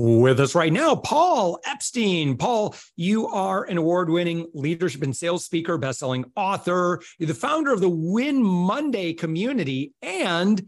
With 0.00 0.38
us 0.38 0.54
right 0.54 0.72
now, 0.72 0.94
Paul 0.94 1.58
Epstein. 1.64 2.36
Paul, 2.36 2.76
you 2.94 3.26
are 3.26 3.64
an 3.64 3.78
award 3.78 4.08
winning 4.08 4.46
leadership 4.54 5.02
and 5.02 5.16
sales 5.16 5.44
speaker, 5.44 5.76
best-selling 5.76 6.30
author. 6.36 7.02
You're 7.18 7.26
the 7.26 7.34
founder 7.34 7.72
of 7.72 7.80
the 7.80 7.88
Win 7.88 8.40
Monday 8.40 9.12
community, 9.12 9.94
and 10.00 10.64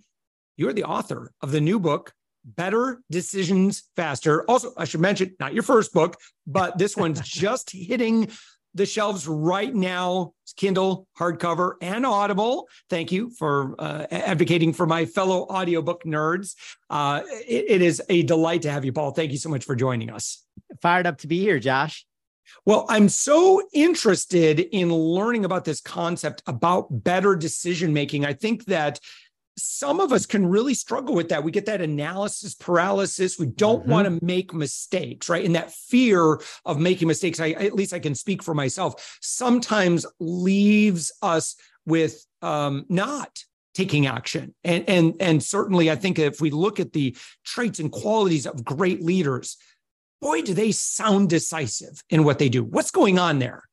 you're 0.57 0.73
the 0.73 0.83
author 0.83 1.31
of 1.43 1.53
the 1.53 1.61
new 1.61 1.79
book, 1.79 2.13
Better 2.45 3.03
Decisions 3.09 3.85
Faster. 3.95 4.43
Also, 4.51 4.73
I 4.77 4.85
should 4.85 4.99
mention, 4.99 5.37
not 5.39 5.55
your 5.55 5.63
first 5.63 5.93
book, 5.93 6.17
but 6.45 6.77
this 6.77 6.97
one's 6.97 7.21
just 7.25 7.71
hitting 7.71 8.31
the 8.75 8.87
shelves 8.87 9.27
right 9.27 9.75
now 9.75 10.33
Kindle, 10.57 11.07
hardcover, 11.19 11.75
and 11.81 12.05
Audible. 12.05 12.69
Thank 12.89 13.13
you 13.13 13.31
for 13.31 13.75
uh, 13.79 14.07
advocating 14.11 14.73
for 14.73 14.87
my 14.87 15.07
fellow 15.07 15.45
audiobook 15.45 16.05
nerds. 16.05 16.55
Uh, 16.89 17.23
it, 17.49 17.65
it 17.69 17.83
is 17.83 18.03
a 18.09 18.23
delight 18.23 18.63
to 18.63 18.71
have 18.71 18.85
you, 18.85 18.93
Paul. 18.93 19.13
Thank 19.13 19.33
you 19.33 19.39
so 19.39 19.49
much 19.49 19.65
for 19.65 19.75
joining 19.75 20.11
us. 20.11 20.45
Fired 20.83 21.07
up 21.07 21.19
to 21.19 21.27
be 21.27 21.41
here, 21.41 21.59
Josh. 21.59 22.05
Well, 22.67 22.85
I'm 22.89 23.09
so 23.09 23.63
interested 23.73 24.61
in 24.61 24.93
learning 24.93 25.45
about 25.45 25.65
this 25.65 25.81
concept 25.81 26.43
about 26.47 26.89
better 27.05 27.37
decision 27.37 27.93
making. 27.93 28.25
I 28.25 28.35
think 28.35 28.67
that 28.67 29.01
some 29.57 30.01
of 30.01 30.13
us 30.13 30.27
can 30.27 30.47
really 30.47 30.75
struggle 30.75 31.15
with 31.15 31.29
that. 31.29 31.45
We 31.45 31.51
get 31.51 31.67
that 31.67 31.81
analysis 31.81 32.55
paralysis. 32.55 33.39
We 33.39 33.47
don't 33.47 33.83
mm-hmm. 33.83 33.91
want 33.91 34.07
to 34.07 34.25
make 34.25 34.55
mistakes, 34.55 35.29
right? 35.29 35.45
And 35.45 35.55
that 35.55 35.73
fear 35.73 36.41
of 36.65 36.79
making 36.79 37.09
mistakes, 37.09 37.41
I 37.41 37.51
at 37.51 37.75
least 37.75 37.93
I 37.93 37.99
can 37.99 38.15
speak 38.15 38.43
for 38.43 38.55
myself, 38.55 39.19
sometimes 39.21 40.07
leaves 40.19 41.13
us 41.23 41.57
with 41.87 42.25
um, 42.43 42.87
not 42.89 43.45
taking 43.75 44.07
action. 44.07 44.55
And 44.65 44.89
and 44.89 45.15
and 45.21 45.43
certainly 45.43 45.91
I 45.91 45.97
think 45.97 46.19
if 46.19 46.41
we 46.41 46.51
look 46.51 46.81
at 46.81 46.93
the 46.93 47.17
traits 47.45 47.79
and 47.79 47.91
qualities 47.91 48.47
of 48.47 48.65
great 48.65 49.03
leaders, 49.03 49.57
boy, 50.21 50.43
do 50.43 50.55
they 50.55 50.73
sound 50.73 51.31
decisive 51.31 52.03
in 52.11 52.25
what 52.25 52.39
they 52.39 52.49
do. 52.49 52.65
What's 52.65 52.91
going 52.91 53.19
on 53.19 53.39
there? 53.39 53.65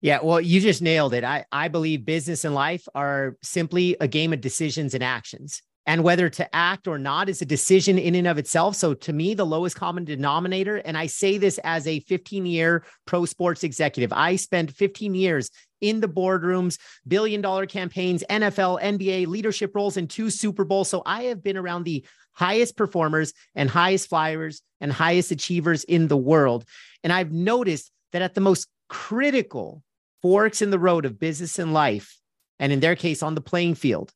Yeah, 0.00 0.20
well, 0.22 0.40
you 0.40 0.60
just 0.60 0.80
nailed 0.80 1.12
it. 1.12 1.24
I, 1.24 1.44
I 1.50 1.68
believe 1.68 2.04
business 2.04 2.44
and 2.44 2.54
life 2.54 2.86
are 2.94 3.36
simply 3.42 3.96
a 4.00 4.06
game 4.06 4.32
of 4.32 4.40
decisions 4.40 4.94
and 4.94 5.02
actions. 5.02 5.60
And 5.86 6.04
whether 6.04 6.28
to 6.28 6.54
act 6.54 6.86
or 6.86 6.98
not 6.98 7.30
is 7.30 7.40
a 7.40 7.46
decision 7.46 7.98
in 7.98 8.14
and 8.14 8.26
of 8.26 8.36
itself. 8.36 8.76
So, 8.76 8.92
to 8.92 9.12
me, 9.12 9.32
the 9.32 9.46
lowest 9.46 9.74
common 9.74 10.04
denominator, 10.04 10.76
and 10.76 10.98
I 10.98 11.06
say 11.06 11.38
this 11.38 11.58
as 11.64 11.86
a 11.86 12.00
15 12.00 12.44
year 12.44 12.84
pro 13.06 13.24
sports 13.24 13.64
executive, 13.64 14.12
I 14.12 14.36
spent 14.36 14.70
15 14.70 15.14
years 15.14 15.50
in 15.80 16.00
the 16.00 16.08
boardrooms, 16.08 16.78
billion 17.06 17.40
dollar 17.40 17.64
campaigns, 17.64 18.22
NFL, 18.28 18.82
NBA, 18.82 19.28
leadership 19.28 19.74
roles, 19.74 19.96
and 19.96 20.10
two 20.10 20.28
Super 20.28 20.64
Bowls. 20.66 20.90
So, 20.90 21.02
I 21.06 21.22
have 21.24 21.42
been 21.42 21.56
around 21.56 21.84
the 21.84 22.04
highest 22.32 22.76
performers 22.76 23.32
and 23.54 23.70
highest 23.70 24.10
flyers 24.10 24.60
and 24.82 24.92
highest 24.92 25.30
achievers 25.30 25.84
in 25.84 26.06
the 26.06 26.18
world. 26.18 26.66
And 27.02 27.14
I've 27.14 27.32
noticed 27.32 27.90
that 28.12 28.20
at 28.20 28.34
the 28.34 28.42
most 28.42 28.68
critical 28.90 29.82
forks 30.22 30.62
in 30.62 30.70
the 30.70 30.78
road 30.78 31.04
of 31.04 31.18
business 31.18 31.58
and 31.58 31.72
life, 31.72 32.18
and 32.58 32.72
in 32.72 32.80
their 32.80 32.96
case, 32.96 33.22
on 33.22 33.34
the 33.34 33.40
playing 33.40 33.74
field, 33.74 34.12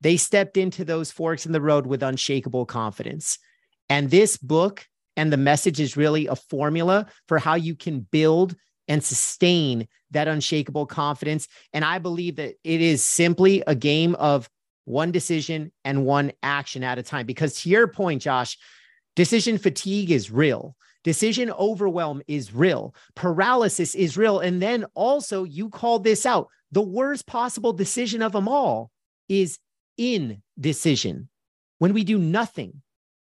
they 0.00 0.16
stepped 0.16 0.56
into 0.56 0.84
those 0.84 1.10
forks 1.10 1.46
in 1.46 1.52
the 1.52 1.60
road 1.60 1.86
with 1.86 2.02
unshakable 2.02 2.66
confidence. 2.66 3.38
And 3.88 4.10
this 4.10 4.36
book 4.36 4.86
and 5.16 5.32
the 5.32 5.36
message 5.36 5.80
is 5.80 5.96
really 5.96 6.26
a 6.26 6.36
formula 6.36 7.06
for 7.26 7.38
how 7.38 7.54
you 7.54 7.74
can 7.74 8.00
build 8.00 8.54
and 8.86 9.02
sustain 9.02 9.88
that 10.12 10.28
unshakable 10.28 10.86
confidence. 10.86 11.48
And 11.72 11.84
I 11.84 11.98
believe 11.98 12.36
that 12.36 12.54
it 12.64 12.80
is 12.80 13.02
simply 13.02 13.62
a 13.66 13.74
game 13.74 14.14
of 14.14 14.48
one 14.84 15.12
decision 15.12 15.70
and 15.84 16.06
one 16.06 16.32
action 16.42 16.82
at 16.82 16.98
a 16.98 17.02
time. 17.02 17.26
Because 17.26 17.60
to 17.60 17.68
your 17.68 17.88
point, 17.88 18.22
Josh, 18.22 18.56
decision 19.16 19.58
fatigue 19.58 20.10
is 20.10 20.30
real. 20.30 20.76
Decision 21.08 21.50
overwhelm 21.52 22.20
is 22.28 22.52
real. 22.52 22.94
Paralysis 23.14 23.94
is 23.94 24.18
real. 24.18 24.40
And 24.40 24.60
then 24.60 24.84
also, 24.92 25.42
you 25.42 25.70
called 25.70 26.04
this 26.04 26.26
out. 26.26 26.48
The 26.70 26.82
worst 26.82 27.26
possible 27.26 27.72
decision 27.72 28.20
of 28.20 28.32
them 28.32 28.46
all 28.46 28.90
is 29.26 29.58
indecision. 29.96 31.30
When 31.78 31.94
we 31.94 32.04
do 32.04 32.18
nothing, 32.18 32.82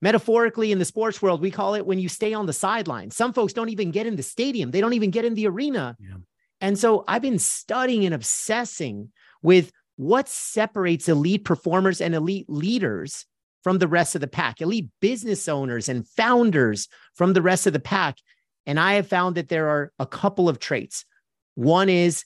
metaphorically 0.02 0.70
in 0.70 0.80
the 0.80 0.84
sports 0.84 1.22
world, 1.22 1.40
we 1.40 1.50
call 1.50 1.74
it 1.74 1.86
when 1.86 1.98
you 1.98 2.10
stay 2.10 2.34
on 2.34 2.44
the 2.44 2.52
sideline. 2.52 3.10
Some 3.10 3.32
folks 3.32 3.54
don't 3.54 3.70
even 3.70 3.90
get 3.90 4.06
in 4.06 4.16
the 4.16 4.22
stadium, 4.22 4.70
they 4.70 4.82
don't 4.82 4.92
even 4.92 5.10
get 5.10 5.24
in 5.24 5.32
the 5.32 5.46
arena. 5.46 5.96
Yeah. 5.98 6.16
And 6.60 6.78
so 6.78 7.04
I've 7.08 7.22
been 7.22 7.38
studying 7.38 8.04
and 8.04 8.14
obsessing 8.14 9.12
with 9.40 9.72
what 9.96 10.28
separates 10.28 11.08
elite 11.08 11.46
performers 11.46 12.02
and 12.02 12.14
elite 12.14 12.50
leaders 12.50 13.24
from 13.62 13.78
the 13.78 13.88
rest 13.88 14.14
of 14.14 14.20
the 14.20 14.26
pack, 14.26 14.60
elite 14.60 14.88
business 15.00 15.48
owners 15.48 15.88
and 15.88 16.06
founders 16.08 16.88
from 17.14 17.32
the 17.32 17.42
rest 17.42 17.66
of 17.66 17.72
the 17.72 17.80
pack. 17.80 18.16
And 18.66 18.78
I 18.78 18.94
have 18.94 19.08
found 19.08 19.36
that 19.36 19.48
there 19.48 19.68
are 19.68 19.92
a 19.98 20.06
couple 20.06 20.48
of 20.48 20.58
traits. 20.58 21.04
One 21.54 21.88
is 21.88 22.24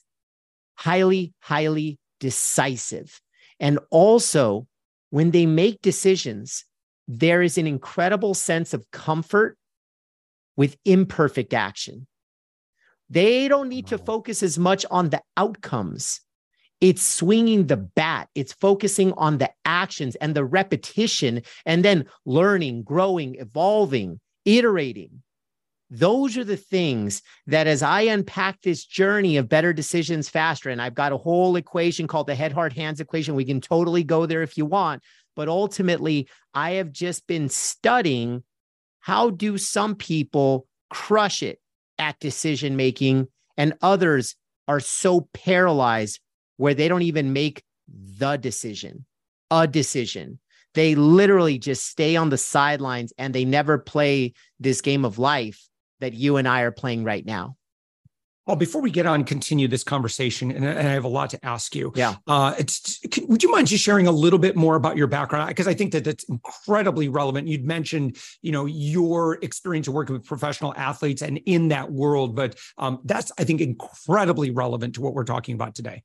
highly, 0.75 1.33
highly 1.39 1.99
decisive. 2.19 3.21
And 3.59 3.79
also, 3.89 4.67
when 5.09 5.31
they 5.31 5.45
make 5.45 5.81
decisions, 5.81 6.65
there 7.07 7.41
is 7.41 7.57
an 7.57 7.67
incredible 7.67 8.33
sense 8.33 8.73
of 8.73 8.89
comfort 8.91 9.57
with 10.55 10.77
imperfect 10.85 11.53
action. 11.53 12.07
They 13.09 13.47
don't 13.47 13.69
need 13.69 13.87
to 13.87 13.97
focus 13.97 14.43
as 14.43 14.59
much 14.59 14.85
on 14.91 15.09
the 15.09 15.21
outcomes 15.37 16.19
it's 16.79 17.01
swinging 17.01 17.67
the 17.67 17.77
bat. 17.77 18.29
It's 18.35 18.53
focusing 18.53 19.13
on 19.13 19.37
the 19.37 19.51
actions 19.65 20.15
and 20.15 20.35
the 20.35 20.45
repetition 20.45 21.41
and 21.65 21.83
then 21.83 22.05
learning, 22.25 22.83
growing, 22.83 23.35
evolving, 23.35 24.19
iterating. 24.45 25.23
Those 25.89 26.37
are 26.37 26.43
the 26.43 26.57
things 26.57 27.21
that, 27.47 27.65
as 27.65 27.81
I 27.81 28.01
unpack 28.01 28.61
this 28.61 28.85
journey 28.85 29.37
of 29.37 29.47
better 29.47 29.71
decisions 29.71 30.27
faster, 30.27 30.69
and 30.69 30.81
I've 30.81 30.93
got 30.93 31.13
a 31.13 31.17
whole 31.17 31.55
equation 31.55 32.07
called 32.07 32.27
the 32.27 32.35
head, 32.35 32.51
heart, 32.51 32.73
hands 32.73 32.99
equation. 32.99 33.35
We 33.35 33.45
can 33.45 33.61
totally 33.61 34.03
go 34.03 34.25
there 34.25 34.41
if 34.41 34.57
you 34.57 34.65
want. 34.65 35.01
But 35.35 35.47
ultimately, 35.47 36.27
I 36.53 36.71
have 36.71 36.91
just 36.91 37.25
been 37.25 37.47
studying 37.47 38.43
how 38.99 39.29
do 39.29 39.57
some 39.57 39.95
people 39.95 40.67
crush 40.89 41.41
it 41.41 41.59
at 41.97 42.19
decision 42.19 42.75
making 42.75 43.27
and 43.55 43.73
others 43.81 44.35
are 44.67 44.79
so 44.79 45.29
paralyzed 45.33 46.19
where 46.57 46.73
they 46.73 46.87
don't 46.87 47.03
even 47.03 47.33
make 47.33 47.63
the 47.87 48.37
decision, 48.37 49.05
a 49.49 49.67
decision. 49.67 50.39
They 50.73 50.95
literally 50.95 51.57
just 51.57 51.87
stay 51.87 52.15
on 52.15 52.29
the 52.29 52.37
sidelines 52.37 53.13
and 53.17 53.33
they 53.33 53.45
never 53.45 53.77
play 53.77 54.33
this 54.59 54.81
game 54.81 55.05
of 55.05 55.17
life 55.17 55.67
that 55.99 56.13
you 56.13 56.37
and 56.37 56.47
I 56.47 56.61
are 56.61 56.71
playing 56.71 57.03
right 57.03 57.25
now. 57.25 57.55
Well, 58.45 58.55
before 58.55 58.81
we 58.81 58.91
get 58.91 59.05
on, 59.05 59.25
continue 59.25 59.67
this 59.67 59.83
conversation, 59.83 60.51
and, 60.51 60.65
I 60.65 60.81
have 60.81 61.03
a 61.03 61.09
lot 61.09 61.31
to 61.31 61.45
ask 61.45 61.75
you. 61.75 61.91
Yeah. 61.95 62.15
Uh, 62.27 62.55
it's, 62.57 63.01
would 63.27 63.43
you 63.43 63.51
mind 63.51 63.67
just 63.67 63.83
sharing 63.83 64.07
a 64.07 64.11
little 64.11 64.39
bit 64.39 64.55
more 64.55 64.77
about 64.77 64.95
your 64.95 65.07
background? 65.07 65.49
Because 65.49 65.67
I 65.67 65.73
think 65.73 65.91
that 65.91 66.05
that's 66.05 66.23
incredibly 66.25 67.09
relevant. 67.09 67.49
You'd 67.49 67.65
mentioned, 67.65 68.15
you 68.41 68.53
know, 68.53 68.65
your 68.65 69.33
experience 69.41 69.89
of 69.89 69.95
working 69.95 70.15
with 70.15 70.25
professional 70.25 70.73
athletes 70.77 71.21
and 71.21 71.39
in 71.45 71.67
that 71.69 71.91
world, 71.91 72.37
but 72.37 72.57
um, 72.77 73.01
that's, 73.03 73.33
I 73.37 73.43
think, 73.43 73.59
incredibly 73.59 74.51
relevant 74.51 74.95
to 74.95 75.01
what 75.01 75.13
we're 75.13 75.25
talking 75.25 75.53
about 75.55 75.75
today. 75.75 76.03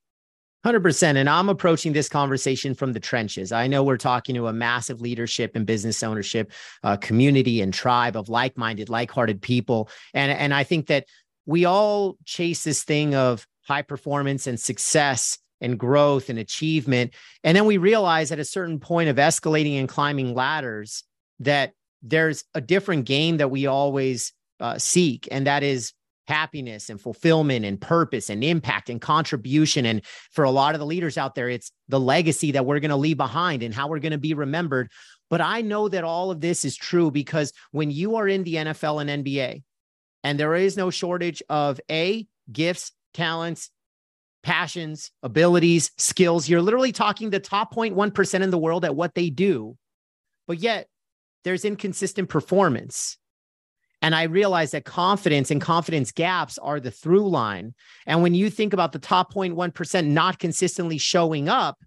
100%. 0.65 1.17
And 1.17 1.29
I'm 1.29 1.49
approaching 1.49 1.93
this 1.93 2.07
conversation 2.07 2.73
from 2.73 2.93
the 2.93 2.99
trenches. 2.99 3.51
I 3.51 3.67
know 3.67 3.83
we're 3.83 3.97
talking 3.97 4.35
to 4.35 4.47
a 4.47 4.53
massive 4.53 5.01
leadership 5.01 5.55
and 5.55 5.65
business 5.65 6.03
ownership 6.03 6.51
uh, 6.83 6.97
community 6.97 7.61
and 7.61 7.73
tribe 7.73 8.15
of 8.15 8.29
like 8.29 8.57
minded, 8.57 8.89
like 8.89 9.11
hearted 9.11 9.41
people. 9.41 9.89
And, 10.13 10.31
and 10.31 10.53
I 10.53 10.63
think 10.63 10.87
that 10.87 11.05
we 11.45 11.65
all 11.65 12.17
chase 12.23 12.63
this 12.63 12.83
thing 12.83 13.13
of 13.13 13.45
high 13.67 13.81
performance 13.81 14.47
and 14.47 14.59
success 14.59 15.37
and 15.59 15.79
growth 15.79 16.29
and 16.29 16.39
achievement. 16.39 17.13
And 17.43 17.55
then 17.55 17.65
we 17.65 17.77
realize 17.77 18.31
at 18.31 18.39
a 18.39 18.45
certain 18.45 18.79
point 18.79 19.09
of 19.09 19.17
escalating 19.17 19.79
and 19.79 19.89
climbing 19.89 20.33
ladders 20.33 21.03
that 21.39 21.73
there's 22.01 22.43
a 22.53 22.61
different 22.61 23.05
game 23.05 23.37
that 23.37 23.49
we 23.49 23.65
always 23.65 24.33
uh, 24.59 24.77
seek, 24.77 25.27
and 25.31 25.47
that 25.47 25.63
is 25.63 25.93
happiness 26.27 26.89
and 26.89 26.99
fulfillment 26.99 27.65
and 27.65 27.79
purpose 27.79 28.29
and 28.29 28.43
impact 28.43 28.89
and 28.89 29.01
contribution. 29.01 29.85
And 29.85 30.01
for 30.31 30.43
a 30.43 30.51
lot 30.51 30.75
of 30.75 30.79
the 30.79 30.85
leaders 30.85 31.17
out 31.17 31.35
there, 31.35 31.49
it's 31.49 31.71
the 31.89 31.99
legacy 31.99 32.51
that 32.51 32.65
we're 32.65 32.79
going 32.79 32.89
to 32.89 32.95
leave 32.95 33.17
behind 33.17 33.63
and 33.63 33.73
how 33.73 33.87
we're 33.87 33.99
going 33.99 34.11
to 34.11 34.17
be 34.17 34.33
remembered. 34.33 34.89
But 35.29 35.41
I 35.41 35.61
know 35.61 35.89
that 35.89 36.03
all 36.03 36.31
of 36.31 36.41
this 36.41 36.63
is 36.63 36.75
true 36.75 37.11
because 37.11 37.53
when 37.71 37.91
you 37.91 38.15
are 38.17 38.27
in 38.27 38.43
the 38.43 38.55
NFL 38.55 39.01
and 39.01 39.25
NBA, 39.25 39.63
and 40.23 40.39
there 40.39 40.55
is 40.55 40.77
no 40.77 40.89
shortage 40.89 41.43
of 41.49 41.81
A, 41.91 42.27
gifts, 42.51 42.91
talents, 43.13 43.69
passions, 44.43 45.11
abilities, 45.21 45.91
skills. 45.97 46.47
You're 46.47 46.61
literally 46.61 46.91
talking 46.91 47.29
the 47.29 47.39
top 47.39 47.73
0.1% 47.73 48.41
in 48.41 48.49
the 48.49 48.57
world 48.57 48.85
at 48.85 48.95
what 48.95 49.15
they 49.15 49.29
do, 49.29 49.77
but 50.47 50.59
yet 50.59 50.87
there's 51.43 51.65
inconsistent 51.65 52.29
performance. 52.29 53.17
And 54.03 54.13
I 54.13 54.23
realize 54.23 54.71
that 54.71 54.83
confidence 54.83 55.49
and 55.49 55.61
confidence 55.61 56.11
gaps 56.11 56.57
are 56.57 56.81
the 56.81 56.91
through 56.91 57.29
line. 57.29 57.73
And 58.05 58.21
when 58.21 58.35
you 58.35 58.49
think 58.49 58.73
about 58.73 58.91
the 58.91 58.99
top 58.99 59.33
0.1% 59.33 60.07
not 60.07 60.39
consistently 60.39 60.97
showing 60.97 61.47
up 61.47 61.79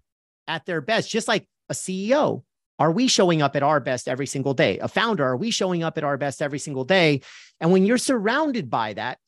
at 0.47 0.65
their 0.65 0.81
best, 0.81 1.11
just 1.11 1.27
like 1.27 1.47
a 1.69 1.75
CEO, 1.75 2.41
are 2.79 2.91
we 2.91 3.07
showing 3.07 3.43
up 3.43 3.55
at 3.55 3.61
our 3.61 3.79
best 3.79 4.07
every 4.07 4.25
single 4.25 4.55
day? 4.55 4.79
A 4.79 4.87
founder, 4.87 5.23
are 5.23 5.37
we 5.37 5.51
showing 5.51 5.83
up 5.83 5.95
at 5.95 6.03
our 6.03 6.17
best 6.17 6.41
every 6.41 6.57
single 6.57 6.85
day? 6.85 7.21
And 7.61 7.71
when 7.71 7.85
you're 7.85 7.99
surrounded 7.99 8.67
by 8.67 8.93
that, 8.93 9.19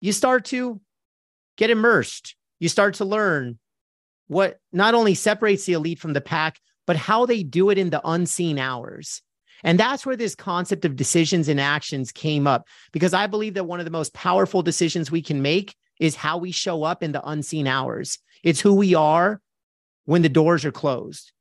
you 0.00 0.12
start 0.12 0.44
to 0.46 0.80
get 1.56 1.70
immersed. 1.70 2.36
You 2.60 2.68
start 2.68 2.94
to 2.94 3.04
learn 3.04 3.58
what 4.28 4.60
not 4.72 4.94
only 4.94 5.14
separates 5.14 5.64
the 5.64 5.72
elite 5.72 5.98
from 5.98 6.12
the 6.12 6.20
pack, 6.20 6.60
but 6.86 6.94
how 6.94 7.26
they 7.26 7.42
do 7.42 7.70
it 7.70 7.78
in 7.78 7.90
the 7.90 8.00
unseen 8.04 8.56
hours. 8.56 9.20
And 9.64 9.78
that's 9.78 10.04
where 10.04 10.16
this 10.16 10.34
concept 10.34 10.84
of 10.84 10.96
decisions 10.96 11.48
and 11.48 11.60
actions 11.60 12.12
came 12.12 12.46
up 12.46 12.66
because 12.92 13.14
I 13.14 13.26
believe 13.26 13.54
that 13.54 13.64
one 13.64 13.80
of 13.80 13.84
the 13.84 13.90
most 13.90 14.14
powerful 14.14 14.62
decisions 14.62 15.10
we 15.10 15.22
can 15.22 15.42
make 15.42 15.74
is 15.98 16.14
how 16.14 16.38
we 16.38 16.52
show 16.52 16.82
up 16.82 17.02
in 17.02 17.12
the 17.12 17.26
unseen 17.26 17.66
hours. 17.66 18.18
It's 18.42 18.60
who 18.60 18.74
we 18.74 18.94
are 18.94 19.40
when 20.04 20.22
the 20.22 20.28
doors 20.28 20.64
are 20.64 20.72
closed. 20.72 21.32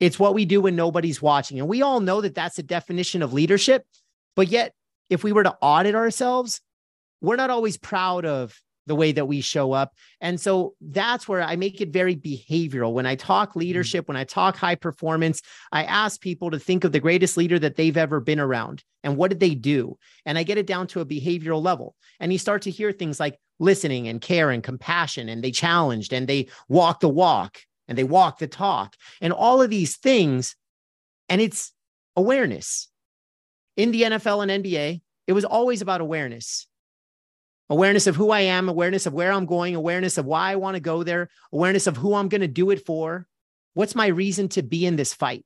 It's 0.00 0.18
what 0.18 0.34
we 0.34 0.44
do 0.44 0.60
when 0.60 0.76
nobody's 0.76 1.22
watching. 1.22 1.58
And 1.58 1.68
we 1.68 1.82
all 1.82 2.00
know 2.00 2.20
that 2.20 2.34
that's 2.34 2.56
the 2.56 2.62
definition 2.62 3.22
of 3.22 3.32
leadership. 3.32 3.84
But 4.34 4.48
yet, 4.48 4.74
if 5.08 5.24
we 5.24 5.32
were 5.32 5.44
to 5.44 5.56
audit 5.60 5.94
ourselves, 5.94 6.60
we're 7.20 7.36
not 7.36 7.50
always 7.50 7.78
proud 7.78 8.26
of 8.26 8.54
the 8.86 8.94
way 8.94 9.12
that 9.12 9.26
we 9.26 9.40
show 9.40 9.72
up. 9.72 9.94
And 10.20 10.40
so 10.40 10.74
that's 10.80 11.26
where 11.28 11.42
I 11.42 11.56
make 11.56 11.80
it 11.80 11.90
very 11.90 12.16
behavioral. 12.16 12.92
When 12.92 13.06
I 13.06 13.14
talk 13.14 13.50
mm-hmm. 13.50 13.60
leadership, 13.60 14.08
when 14.08 14.16
I 14.16 14.24
talk 14.24 14.56
high 14.56 14.76
performance, 14.76 15.42
I 15.72 15.84
ask 15.84 16.20
people 16.20 16.50
to 16.50 16.58
think 16.58 16.84
of 16.84 16.92
the 16.92 17.00
greatest 17.00 17.36
leader 17.36 17.58
that 17.58 17.76
they've 17.76 17.96
ever 17.96 18.20
been 18.20 18.40
around 18.40 18.84
and 19.06 19.16
what 19.16 19.30
did 19.30 19.38
they 19.38 19.54
do? 19.54 19.96
And 20.24 20.36
I 20.36 20.42
get 20.42 20.58
it 20.58 20.66
down 20.66 20.88
to 20.88 21.00
a 21.00 21.06
behavioral 21.06 21.62
level. 21.62 21.94
And 22.18 22.32
you 22.32 22.40
start 22.40 22.62
to 22.62 22.72
hear 22.72 22.90
things 22.90 23.20
like 23.20 23.38
listening 23.60 24.08
and 24.08 24.20
care 24.20 24.50
and 24.50 24.64
compassion, 24.64 25.28
and 25.28 25.44
they 25.44 25.52
challenged 25.52 26.12
and 26.12 26.26
they 26.26 26.48
walk 26.68 26.98
the 26.98 27.08
walk 27.08 27.58
and 27.86 27.96
they 27.96 28.02
walk 28.02 28.40
the 28.40 28.48
talk 28.48 28.96
and 29.20 29.32
all 29.32 29.62
of 29.62 29.70
these 29.70 29.96
things. 29.96 30.56
And 31.28 31.40
it's 31.40 31.72
awareness. 32.16 32.88
In 33.76 33.92
the 33.92 34.02
NFL 34.02 34.42
and 34.42 34.64
NBA, 34.64 35.02
it 35.28 35.32
was 35.32 35.44
always 35.44 35.82
about 35.82 36.00
awareness 36.00 36.66
awareness 37.68 38.06
of 38.06 38.16
who 38.16 38.30
I 38.30 38.40
am, 38.40 38.68
awareness 38.68 39.06
of 39.06 39.12
where 39.12 39.32
I'm 39.32 39.46
going, 39.46 39.74
awareness 39.74 40.18
of 40.18 40.26
why 40.26 40.52
I 40.52 40.56
want 40.56 40.74
to 40.76 40.80
go 40.80 41.02
there, 41.02 41.28
awareness 41.52 41.86
of 41.86 41.96
who 41.96 42.14
I'm 42.14 42.28
going 42.28 42.40
to 42.40 42.48
do 42.48 42.70
it 42.70 42.84
for. 42.86 43.26
What's 43.74 43.94
my 43.94 44.06
reason 44.06 44.48
to 44.50 44.62
be 44.62 44.86
in 44.86 44.96
this 44.96 45.12
fight? 45.12 45.44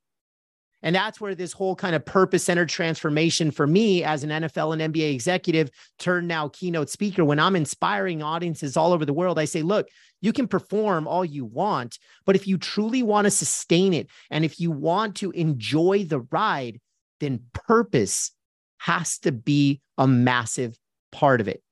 And 0.82 0.94
that's 0.94 1.20
where 1.20 1.34
this 1.34 1.52
whole 1.52 1.76
kind 1.76 1.94
of 1.94 2.06
purpose 2.06 2.44
centered 2.44 2.68
transformation 2.68 3.50
for 3.50 3.66
me 3.66 4.02
as 4.02 4.24
an 4.24 4.30
NFL 4.30 4.72
and 4.72 4.94
NBA 4.94 5.12
executive 5.12 5.70
turned 5.98 6.26
now 6.26 6.48
keynote 6.48 6.88
speaker. 6.88 7.24
When 7.24 7.38
I'm 7.38 7.56
inspiring 7.56 8.22
audiences 8.22 8.76
all 8.76 8.92
over 8.92 9.04
the 9.04 9.12
world, 9.12 9.38
I 9.38 9.44
say, 9.44 9.62
look, 9.62 9.88
you 10.22 10.32
can 10.32 10.48
perform 10.48 11.06
all 11.06 11.24
you 11.24 11.44
want, 11.44 11.98
but 12.24 12.36
if 12.36 12.46
you 12.46 12.56
truly 12.56 13.02
want 13.02 13.26
to 13.26 13.30
sustain 13.30 13.92
it 13.92 14.08
and 14.30 14.44
if 14.44 14.60
you 14.60 14.70
want 14.70 15.16
to 15.16 15.30
enjoy 15.32 16.04
the 16.04 16.20
ride, 16.30 16.80
then 17.20 17.40
purpose 17.52 18.32
has 18.78 19.18
to 19.18 19.32
be 19.32 19.80
a 19.98 20.06
massive 20.06 20.78
part 21.12 21.40
of 21.42 21.48
it. 21.48 21.62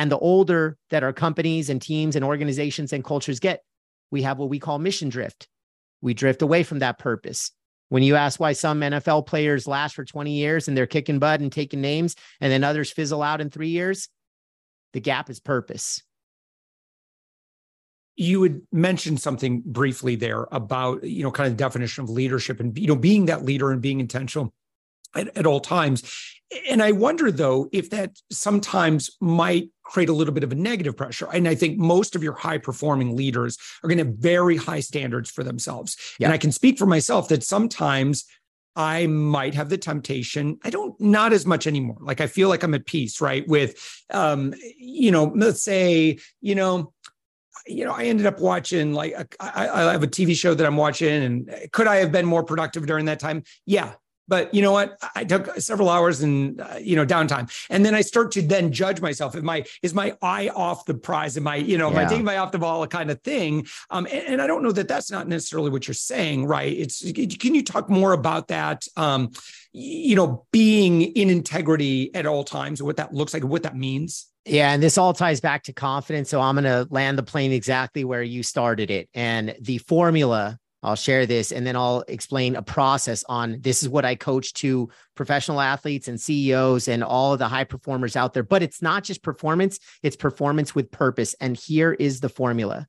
And 0.00 0.10
the 0.10 0.18
older 0.18 0.78
that 0.88 1.02
our 1.02 1.12
companies 1.12 1.68
and 1.68 1.80
teams 1.80 2.16
and 2.16 2.24
organizations 2.24 2.94
and 2.94 3.04
cultures 3.04 3.38
get, 3.38 3.62
we 4.10 4.22
have 4.22 4.38
what 4.38 4.48
we 4.48 4.58
call 4.58 4.78
mission 4.78 5.10
drift. 5.10 5.46
We 6.00 6.14
drift 6.14 6.40
away 6.40 6.62
from 6.62 6.78
that 6.78 6.98
purpose. 6.98 7.50
When 7.90 8.02
you 8.02 8.16
ask 8.16 8.40
why 8.40 8.54
some 8.54 8.80
NFL 8.80 9.26
players 9.26 9.66
last 9.66 9.94
for 9.94 10.06
20 10.06 10.32
years 10.32 10.68
and 10.68 10.74
they're 10.74 10.86
kicking 10.86 11.18
butt 11.18 11.42
and 11.42 11.52
taking 11.52 11.82
names, 11.82 12.16
and 12.40 12.50
then 12.50 12.64
others 12.64 12.90
fizzle 12.90 13.22
out 13.22 13.42
in 13.42 13.50
three 13.50 13.68
years, 13.68 14.08
the 14.94 15.00
gap 15.00 15.28
is 15.28 15.38
purpose. 15.38 16.02
You 18.16 18.40
would 18.40 18.62
mention 18.72 19.18
something 19.18 19.62
briefly 19.66 20.16
there 20.16 20.46
about, 20.50 21.04
you 21.04 21.22
know, 21.22 21.30
kind 21.30 21.50
of 21.50 21.58
definition 21.58 22.04
of 22.04 22.08
leadership 22.08 22.58
and, 22.58 22.78
you 22.78 22.86
know, 22.86 22.96
being 22.96 23.26
that 23.26 23.44
leader 23.44 23.70
and 23.70 23.82
being 23.82 24.00
intentional 24.00 24.54
at, 25.14 25.36
at 25.36 25.44
all 25.44 25.60
times. 25.60 26.39
And 26.68 26.82
I 26.82 26.92
wonder, 26.92 27.30
though, 27.30 27.68
if 27.72 27.90
that 27.90 28.18
sometimes 28.30 29.10
might 29.20 29.70
create 29.84 30.08
a 30.08 30.12
little 30.12 30.34
bit 30.34 30.44
of 30.44 30.52
a 30.52 30.56
negative 30.56 30.96
pressure. 30.96 31.28
And 31.32 31.46
I 31.46 31.54
think 31.54 31.78
most 31.78 32.16
of 32.16 32.22
your 32.22 32.32
high 32.32 32.58
performing 32.58 33.16
leaders 33.16 33.58
are 33.82 33.88
going 33.88 33.98
to 33.98 34.04
have 34.04 34.14
very 34.14 34.56
high 34.56 34.80
standards 34.80 35.30
for 35.30 35.44
themselves. 35.44 35.96
Yeah. 36.18 36.28
And 36.28 36.34
I 36.34 36.38
can 36.38 36.52
speak 36.52 36.78
for 36.78 36.86
myself 36.86 37.28
that 37.28 37.42
sometimes 37.42 38.24
I 38.76 39.06
might 39.06 39.54
have 39.54 39.68
the 39.68 39.78
temptation. 39.78 40.58
I 40.64 40.70
don't, 40.70 40.98
not 41.00 41.32
as 41.32 41.44
much 41.44 41.66
anymore. 41.66 41.98
Like 42.00 42.20
I 42.20 42.26
feel 42.26 42.48
like 42.48 42.62
I'm 42.62 42.74
at 42.74 42.86
peace, 42.86 43.20
right? 43.20 43.46
With, 43.48 44.02
um, 44.10 44.54
you 44.78 45.10
know, 45.10 45.32
let's 45.34 45.62
say, 45.62 46.18
you 46.40 46.54
know, 46.54 46.92
you 47.66 47.84
know, 47.84 47.92
I 47.92 48.04
ended 48.04 48.26
up 48.26 48.40
watching 48.40 48.92
like 48.92 49.36
I, 49.38 49.68
I 49.68 49.92
have 49.92 50.02
a 50.02 50.08
TV 50.08 50.34
show 50.34 50.54
that 50.54 50.66
I'm 50.66 50.76
watching, 50.76 51.22
and 51.22 51.68
could 51.72 51.86
I 51.86 51.96
have 51.96 52.10
been 52.10 52.26
more 52.26 52.42
productive 52.42 52.86
during 52.86 53.04
that 53.04 53.20
time? 53.20 53.44
Yeah, 53.66 53.92
but 54.30 54.54
you 54.54 54.62
know 54.62 54.70
what? 54.70 54.96
I 55.16 55.24
took 55.24 55.56
several 55.60 55.90
hours 55.90 56.22
and 56.22 56.60
uh, 56.60 56.76
you 56.80 56.94
know 56.94 57.04
downtime, 57.04 57.50
and 57.68 57.84
then 57.84 57.96
I 57.96 58.00
start 58.00 58.30
to 58.32 58.42
then 58.42 58.72
judge 58.72 59.00
myself. 59.00 59.34
Am 59.34 59.50
I 59.50 59.64
is 59.82 59.92
my 59.92 60.16
eye 60.22 60.48
off 60.54 60.84
the 60.84 60.94
prize? 60.94 61.36
Am 61.36 61.48
I 61.48 61.56
you 61.56 61.76
know 61.76 61.90
yeah. 61.90 62.00
am 62.00 62.06
I 62.06 62.08
taking 62.08 62.24
my 62.24 62.34
eye 62.36 62.38
off 62.38 62.52
the 62.52 62.58
ball? 62.60 62.86
Kind 62.86 63.10
of 63.10 63.20
thing. 63.22 63.66
Um, 63.90 64.06
and, 64.06 64.24
and, 64.26 64.42
I 64.42 64.46
don't 64.46 64.62
know 64.62 64.72
that 64.72 64.86
that's 64.86 65.10
not 65.10 65.26
necessarily 65.26 65.68
what 65.68 65.88
you're 65.88 65.94
saying, 65.94 66.46
right? 66.46 66.72
It's 66.72 67.02
can 67.12 67.54
you 67.54 67.64
talk 67.64 67.90
more 67.90 68.12
about 68.12 68.48
that? 68.48 68.86
Um, 68.96 69.32
you 69.72 70.14
know, 70.14 70.46
being 70.52 71.02
in 71.02 71.28
integrity 71.28 72.14
at 72.14 72.24
all 72.24 72.44
times, 72.44 72.82
what 72.82 72.96
that 72.98 73.12
looks 73.12 73.34
like, 73.34 73.44
what 73.44 73.64
that 73.64 73.76
means. 73.76 74.26
Yeah, 74.46 74.72
and 74.72 74.82
this 74.82 74.96
all 74.96 75.12
ties 75.12 75.40
back 75.40 75.64
to 75.64 75.72
confidence. 75.72 76.30
So 76.30 76.40
I'm 76.40 76.54
going 76.54 76.64
to 76.64 76.86
land 76.92 77.18
the 77.18 77.22
plane 77.22 77.52
exactly 77.52 78.04
where 78.04 78.22
you 78.22 78.42
started 78.42 78.90
it. 78.90 79.08
And 79.12 79.54
the 79.60 79.78
formula 79.78 80.58
I'll 80.82 80.96
share 80.96 81.26
this 81.26 81.52
and 81.52 81.66
then 81.66 81.76
I'll 81.76 82.04
explain 82.08 82.56
a 82.56 82.62
process 82.62 83.22
on 83.28 83.58
this 83.60 83.82
is 83.82 83.88
what 83.88 84.06
I 84.06 84.14
coach 84.14 84.54
to 84.54 84.88
professional 85.14 85.60
athletes 85.60 86.08
and 86.08 86.18
CEOs 86.18 86.88
and 86.88 87.04
all 87.04 87.34
of 87.34 87.38
the 87.38 87.48
high 87.48 87.64
performers 87.64 88.16
out 88.16 88.32
there. 88.32 88.42
But 88.42 88.62
it's 88.62 88.80
not 88.80 89.04
just 89.04 89.22
performance, 89.22 89.78
it's 90.02 90.16
performance 90.16 90.74
with 90.74 90.90
purpose. 90.90 91.34
And 91.40 91.56
here 91.56 91.92
is 91.92 92.20
the 92.20 92.28
formula 92.28 92.86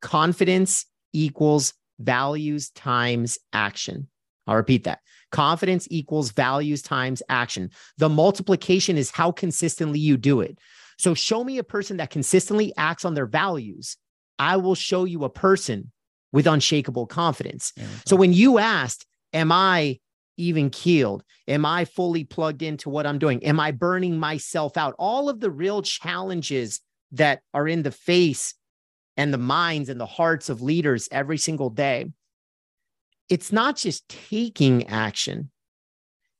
confidence 0.00 0.86
equals 1.12 1.74
values 2.00 2.70
times 2.70 3.38
action. 3.52 4.08
I'll 4.46 4.56
repeat 4.56 4.84
that. 4.84 4.98
Confidence 5.30 5.86
equals 5.90 6.32
values 6.32 6.82
times 6.82 7.22
action. 7.28 7.70
The 7.98 8.08
multiplication 8.08 8.96
is 8.96 9.10
how 9.10 9.30
consistently 9.32 10.00
you 10.00 10.16
do 10.16 10.40
it. 10.40 10.58
So 10.98 11.14
show 11.14 11.44
me 11.44 11.58
a 11.58 11.64
person 11.64 11.98
that 11.98 12.10
consistently 12.10 12.72
acts 12.76 13.04
on 13.04 13.14
their 13.14 13.26
values. 13.26 13.96
I 14.38 14.56
will 14.56 14.74
show 14.74 15.04
you 15.04 15.24
a 15.24 15.30
person 15.30 15.92
with 16.32 16.46
unshakable 16.46 17.06
confidence. 17.06 17.72
Yeah, 17.76 17.86
so 18.06 18.16
when 18.16 18.32
you 18.32 18.58
asked, 18.58 19.06
Am 19.32 19.50
I 19.50 19.98
even 20.36 20.70
keeled? 20.70 21.22
Am 21.48 21.64
I 21.64 21.84
fully 21.84 22.24
plugged 22.24 22.62
into 22.62 22.90
what 22.90 23.06
I'm 23.06 23.18
doing? 23.18 23.44
Am 23.44 23.58
I 23.58 23.70
burning 23.70 24.18
myself 24.18 24.76
out? 24.76 24.94
All 24.98 25.28
of 25.28 25.40
the 25.40 25.50
real 25.50 25.82
challenges 25.82 26.80
that 27.12 27.40
are 27.54 27.68
in 27.68 27.82
the 27.82 27.90
face 27.90 28.54
and 29.16 29.32
the 29.32 29.38
minds 29.38 29.88
and 29.88 30.00
the 30.00 30.06
hearts 30.06 30.48
of 30.48 30.62
leaders 30.62 31.08
every 31.10 31.38
single 31.38 31.70
day. 31.70 32.06
It's 33.28 33.52
not 33.52 33.76
just 33.76 34.08
taking 34.08 34.86
action, 34.88 35.50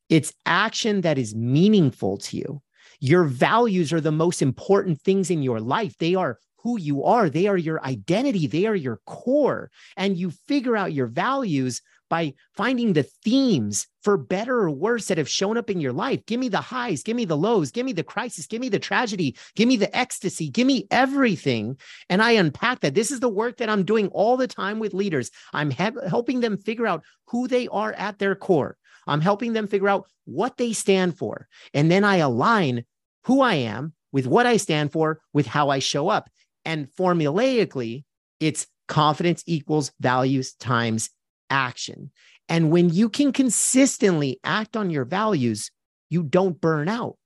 it's 0.09 0.33
action 0.45 1.03
that 1.03 1.19
is 1.19 1.35
meaningful 1.35 2.19
to 2.19 2.37
you. 2.37 2.63
Your 3.01 3.25
values 3.25 3.93
are 3.93 4.01
the 4.01 4.13
most 4.13 4.43
important 4.43 5.01
things 5.01 5.31
in 5.31 5.43
your 5.43 5.61
life. 5.61 5.97
They 5.99 6.15
are 6.15 6.39
who 6.63 6.79
you 6.79 7.05
are. 7.05 7.29
They 7.29 7.47
are 7.47 7.57
your 7.57 7.85
identity, 7.85 8.47
they 8.47 8.67
are 8.67 8.75
your 8.75 9.01
core. 9.07 9.71
And 9.97 10.17
you 10.17 10.31
figure 10.31 10.77
out 10.77 10.93
your 10.93 11.07
values 11.07 11.83
by 12.13 12.35
finding 12.55 12.93
the 12.93 13.05
themes 13.25 13.87
for 14.03 14.19
better 14.19 14.61
or 14.61 14.71
worse 14.71 15.07
that 15.07 15.17
have 15.17 15.31
shown 15.31 15.57
up 15.57 15.71
in 15.71 15.81
your 15.81 15.95
life. 15.95 16.25
Give 16.27 16.39
me 16.39 16.51
the 16.51 16.61
highs, 16.61 17.03
give 17.03 17.17
me 17.17 17.25
the 17.25 17.39
lows, 17.39 17.71
give 17.71 17.87
me 17.87 17.95
the 17.95 18.03
crisis, 18.03 18.47
give 18.47 18.61
me 18.61 18.69
the 18.69 18.79
tragedy, 18.79 19.35
give 19.57 19.67
me 19.67 19.77
the 19.77 19.97
ecstasy, 19.97 20.51
give 20.51 20.67
me 20.67 20.87
everything. 20.91 21.79
And 22.11 22.23
I 22.23 22.33
unpack 22.33 22.81
that. 22.81 22.95
This 22.95 23.11
is 23.11 23.21
the 23.21 23.31
work 23.31 23.57
that 23.57 23.71
I'm 23.71 23.85
doing 23.85 24.09
all 24.09 24.37
the 24.37 24.47
time 24.47 24.79
with 24.79 24.93
leaders. 24.93 25.31
I'm 25.55 25.71
he- 25.71 25.89
helping 26.07 26.41
them 26.41 26.59
figure 26.59 26.87
out 26.87 27.03
who 27.29 27.49
they 27.49 27.67
are 27.69 27.95
at 27.95 28.19
their 28.19 28.35
core. 28.35 28.77
I'm 29.07 29.23
helping 29.23 29.55
them 29.55 29.67
figure 29.67 29.89
out 29.89 30.07
what 30.27 30.59
they 30.59 30.75
stand 30.75 31.17
for. 31.17 31.49
And 31.73 31.91
then 31.91 32.05
I 32.05 32.17
align 32.17 32.85
who 33.25 33.41
I 33.41 33.55
am 33.55 33.95
with 34.13 34.27
what 34.27 34.47
I 34.47 34.59
stand 34.59 34.93
for, 34.93 35.21
with 35.33 35.47
how 35.47 35.71
I 35.71 35.79
show 35.79 36.09
up. 36.09 36.29
And 36.65 36.89
formulaically, 36.93 38.05
it's 38.41 38.67
confidence 38.89 39.43
equals 39.47 39.93
values 40.01 40.55
times 40.55 41.11
action. 41.51 42.11
And 42.49 42.71
when 42.71 42.91
you 42.91 43.09
can 43.09 43.33
consistently 43.33 44.39
act 44.45 44.77
on 44.77 44.91
your 44.91 45.05
values, 45.05 45.71
you 46.11 46.23
don't 46.23 46.61
burn 46.61 46.89
out 46.89 47.17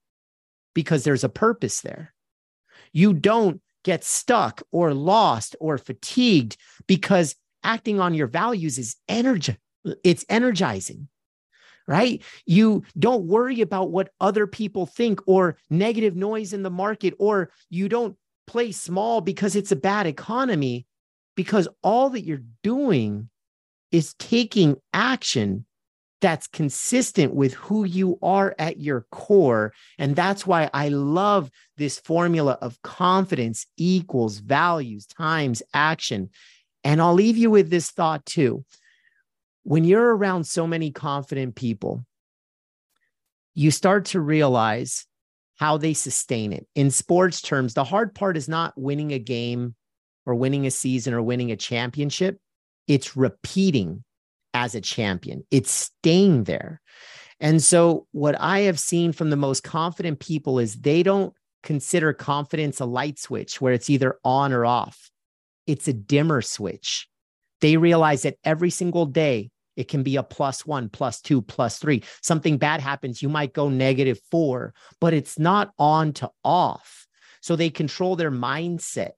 because 0.74 1.04
there's 1.04 1.24
a 1.24 1.28
purpose 1.28 1.80
there. 1.80 2.14
You 2.92 3.14
don't 3.14 3.60
get 3.82 4.04
stuck 4.04 4.62
or 4.70 4.94
lost 4.94 5.56
or 5.60 5.78
fatigued 5.78 6.56
because 6.86 7.34
acting 7.62 8.00
on 8.00 8.14
your 8.14 8.26
values 8.26 8.78
is 8.78 8.96
energy. 9.08 9.56
It's 10.04 10.24
energizing 10.28 11.08
right? 11.88 12.22
You 12.46 12.82
don't 12.98 13.26
worry 13.26 13.60
about 13.60 13.90
what 13.90 14.10
other 14.20 14.46
people 14.46 14.86
think 14.86 15.20
or 15.26 15.56
negative 15.70 16.16
noise 16.16 16.52
in 16.52 16.62
the 16.62 16.70
market, 16.70 17.14
or 17.18 17.50
you 17.70 17.88
don't 17.88 18.16
play 18.46 18.72
small 18.72 19.20
because 19.20 19.56
it's 19.56 19.72
a 19.72 19.76
bad 19.76 20.06
economy, 20.06 20.86
because 21.34 21.68
all 21.82 22.10
that 22.10 22.22
you're 22.22 22.44
doing 22.62 23.28
is 23.92 24.14
taking 24.14 24.76
action 24.92 25.66
that's 26.20 26.46
consistent 26.46 27.34
with 27.34 27.52
who 27.54 27.84
you 27.84 28.18
are 28.22 28.54
at 28.58 28.80
your 28.80 29.06
core. 29.12 29.72
And 29.98 30.16
that's 30.16 30.46
why 30.46 30.70
I 30.72 30.88
love 30.88 31.50
this 31.76 31.98
formula 32.00 32.58
of 32.62 32.80
confidence 32.82 33.66
equals 33.76 34.38
values 34.38 35.06
times 35.06 35.62
action. 35.74 36.30
And 36.82 37.02
I'll 37.02 37.14
leave 37.14 37.36
you 37.36 37.50
with 37.50 37.68
this 37.68 37.90
thought 37.90 38.24
too 38.24 38.64
when 39.66 39.82
you're 39.82 40.16
around 40.16 40.44
so 40.46 40.64
many 40.64 40.92
confident 40.92 41.56
people, 41.56 42.06
you 43.52 43.72
start 43.72 44.04
to 44.04 44.20
realize 44.20 45.06
how 45.56 45.76
they 45.76 45.94
sustain 45.94 46.52
it. 46.52 46.66
In 46.75 46.90
sports 46.90 47.40
terms, 47.40 47.75
the 47.75 47.84
hard 47.84 48.14
part 48.14 48.36
is 48.36 48.48
not 48.48 48.75
winning 48.76 49.12
a 49.12 49.18
game 49.18 49.75
or 50.25 50.34
winning 50.34 50.66
a 50.66 50.70
season 50.70 51.14
or 51.14 51.22
winning 51.22 51.50
a 51.50 51.56
championship, 51.56 52.38
it's 52.86 53.16
repeating 53.16 54.04
as 54.54 54.75
a 54.75 54.80
champion, 54.80 55.44
it's 55.50 55.70
staying 55.70 56.44
there. 56.44 56.80
And 57.40 57.62
so, 57.62 58.06
what 58.12 58.40
I 58.40 58.60
have 58.60 58.80
seen 58.80 59.12
from 59.12 59.30
the 59.30 59.36
most 59.36 59.62
confident 59.62 60.20
people 60.20 60.58
is 60.58 60.75
they 60.75 61.02
don't 61.02 61.34
consider 61.62 62.12
confidence 62.12 62.80
a 62.80 62.86
light 62.86 63.18
switch 63.18 63.60
where 63.60 63.75
it's 63.75 63.90
either 63.90 64.18
on 64.25 64.52
or 64.52 64.64
off, 64.64 65.10
it's 65.66 65.88
a 65.88 65.92
dimmer 65.92 66.40
switch. 66.40 67.08
They 67.60 67.76
realize 67.76 68.22
that 68.22 68.38
every 68.44 68.70
single 68.70 69.06
day 69.06 69.50
it 69.76 69.88
can 69.88 70.02
be 70.02 70.16
a 70.16 70.23
plus 70.23 70.66
one, 70.66 70.88
plus 70.88 71.21
two, 71.21 71.42
plus 71.42 71.78
three. 71.78 72.02
Something 72.23 72.59
bad 72.59 72.80
happens, 72.80 73.23
you 73.23 73.28
might 73.28 73.52
go 73.52 73.68
negative 73.68 74.18
four, 74.30 74.75
but 75.00 75.14
it's 75.14 75.38
not 75.38 75.73
on 75.78 76.12
to 76.14 76.30
off. 76.42 77.06
So 77.40 77.54
they 77.54 77.71
control 77.71 78.16
their 78.16 78.30
mindset 78.30 79.11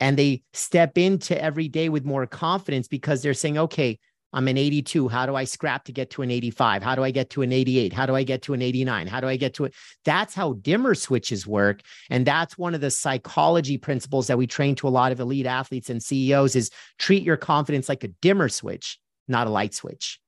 and 0.00 0.18
they 0.18 0.42
step 0.52 0.98
into 0.98 1.40
every 1.40 1.68
day 1.68 1.88
with 1.88 2.04
more 2.04 2.26
confidence 2.26 2.88
because 2.88 3.22
they're 3.22 3.34
saying, 3.34 3.58
okay, 3.58 3.98
I'm 4.32 4.48
an 4.48 4.56
82. 4.56 5.08
How 5.08 5.26
do 5.26 5.34
I 5.34 5.44
scrap 5.44 5.84
to 5.84 5.92
get 5.92 6.10
to 6.10 6.22
an 6.22 6.30
85? 6.30 6.82
How 6.82 6.94
do 6.94 7.02
I 7.02 7.10
get 7.10 7.30
to 7.30 7.42
an 7.42 7.52
88? 7.52 7.92
How 7.92 8.06
do 8.06 8.14
I 8.14 8.22
get 8.22 8.42
to 8.42 8.54
an 8.54 8.62
89? 8.62 9.06
How 9.08 9.20
do 9.20 9.26
I 9.26 9.36
get 9.36 9.54
to 9.54 9.64
it? 9.64 9.74
That's 10.04 10.34
how 10.34 10.54
dimmer 10.54 10.94
switches 10.94 11.46
work. 11.46 11.80
And 12.10 12.26
that's 12.26 12.56
one 12.56 12.74
of 12.74 12.80
the 12.80 12.90
psychology 12.90 13.76
principles 13.76 14.28
that 14.28 14.38
we 14.38 14.46
train 14.46 14.76
to 14.76 14.88
a 14.88 14.90
lot 14.90 15.12
of 15.12 15.20
elite 15.20 15.46
athletes 15.46 15.90
and 15.90 16.02
CEOs 16.02 16.54
is 16.54 16.70
treat 16.98 17.24
your 17.24 17.36
confidence 17.36 17.88
like 17.88 18.04
a 18.04 18.08
dimmer 18.08 18.48
switch 18.48 18.98
not 19.30 19.46
a 19.46 19.50
light 19.50 19.74
switch. 19.74 20.20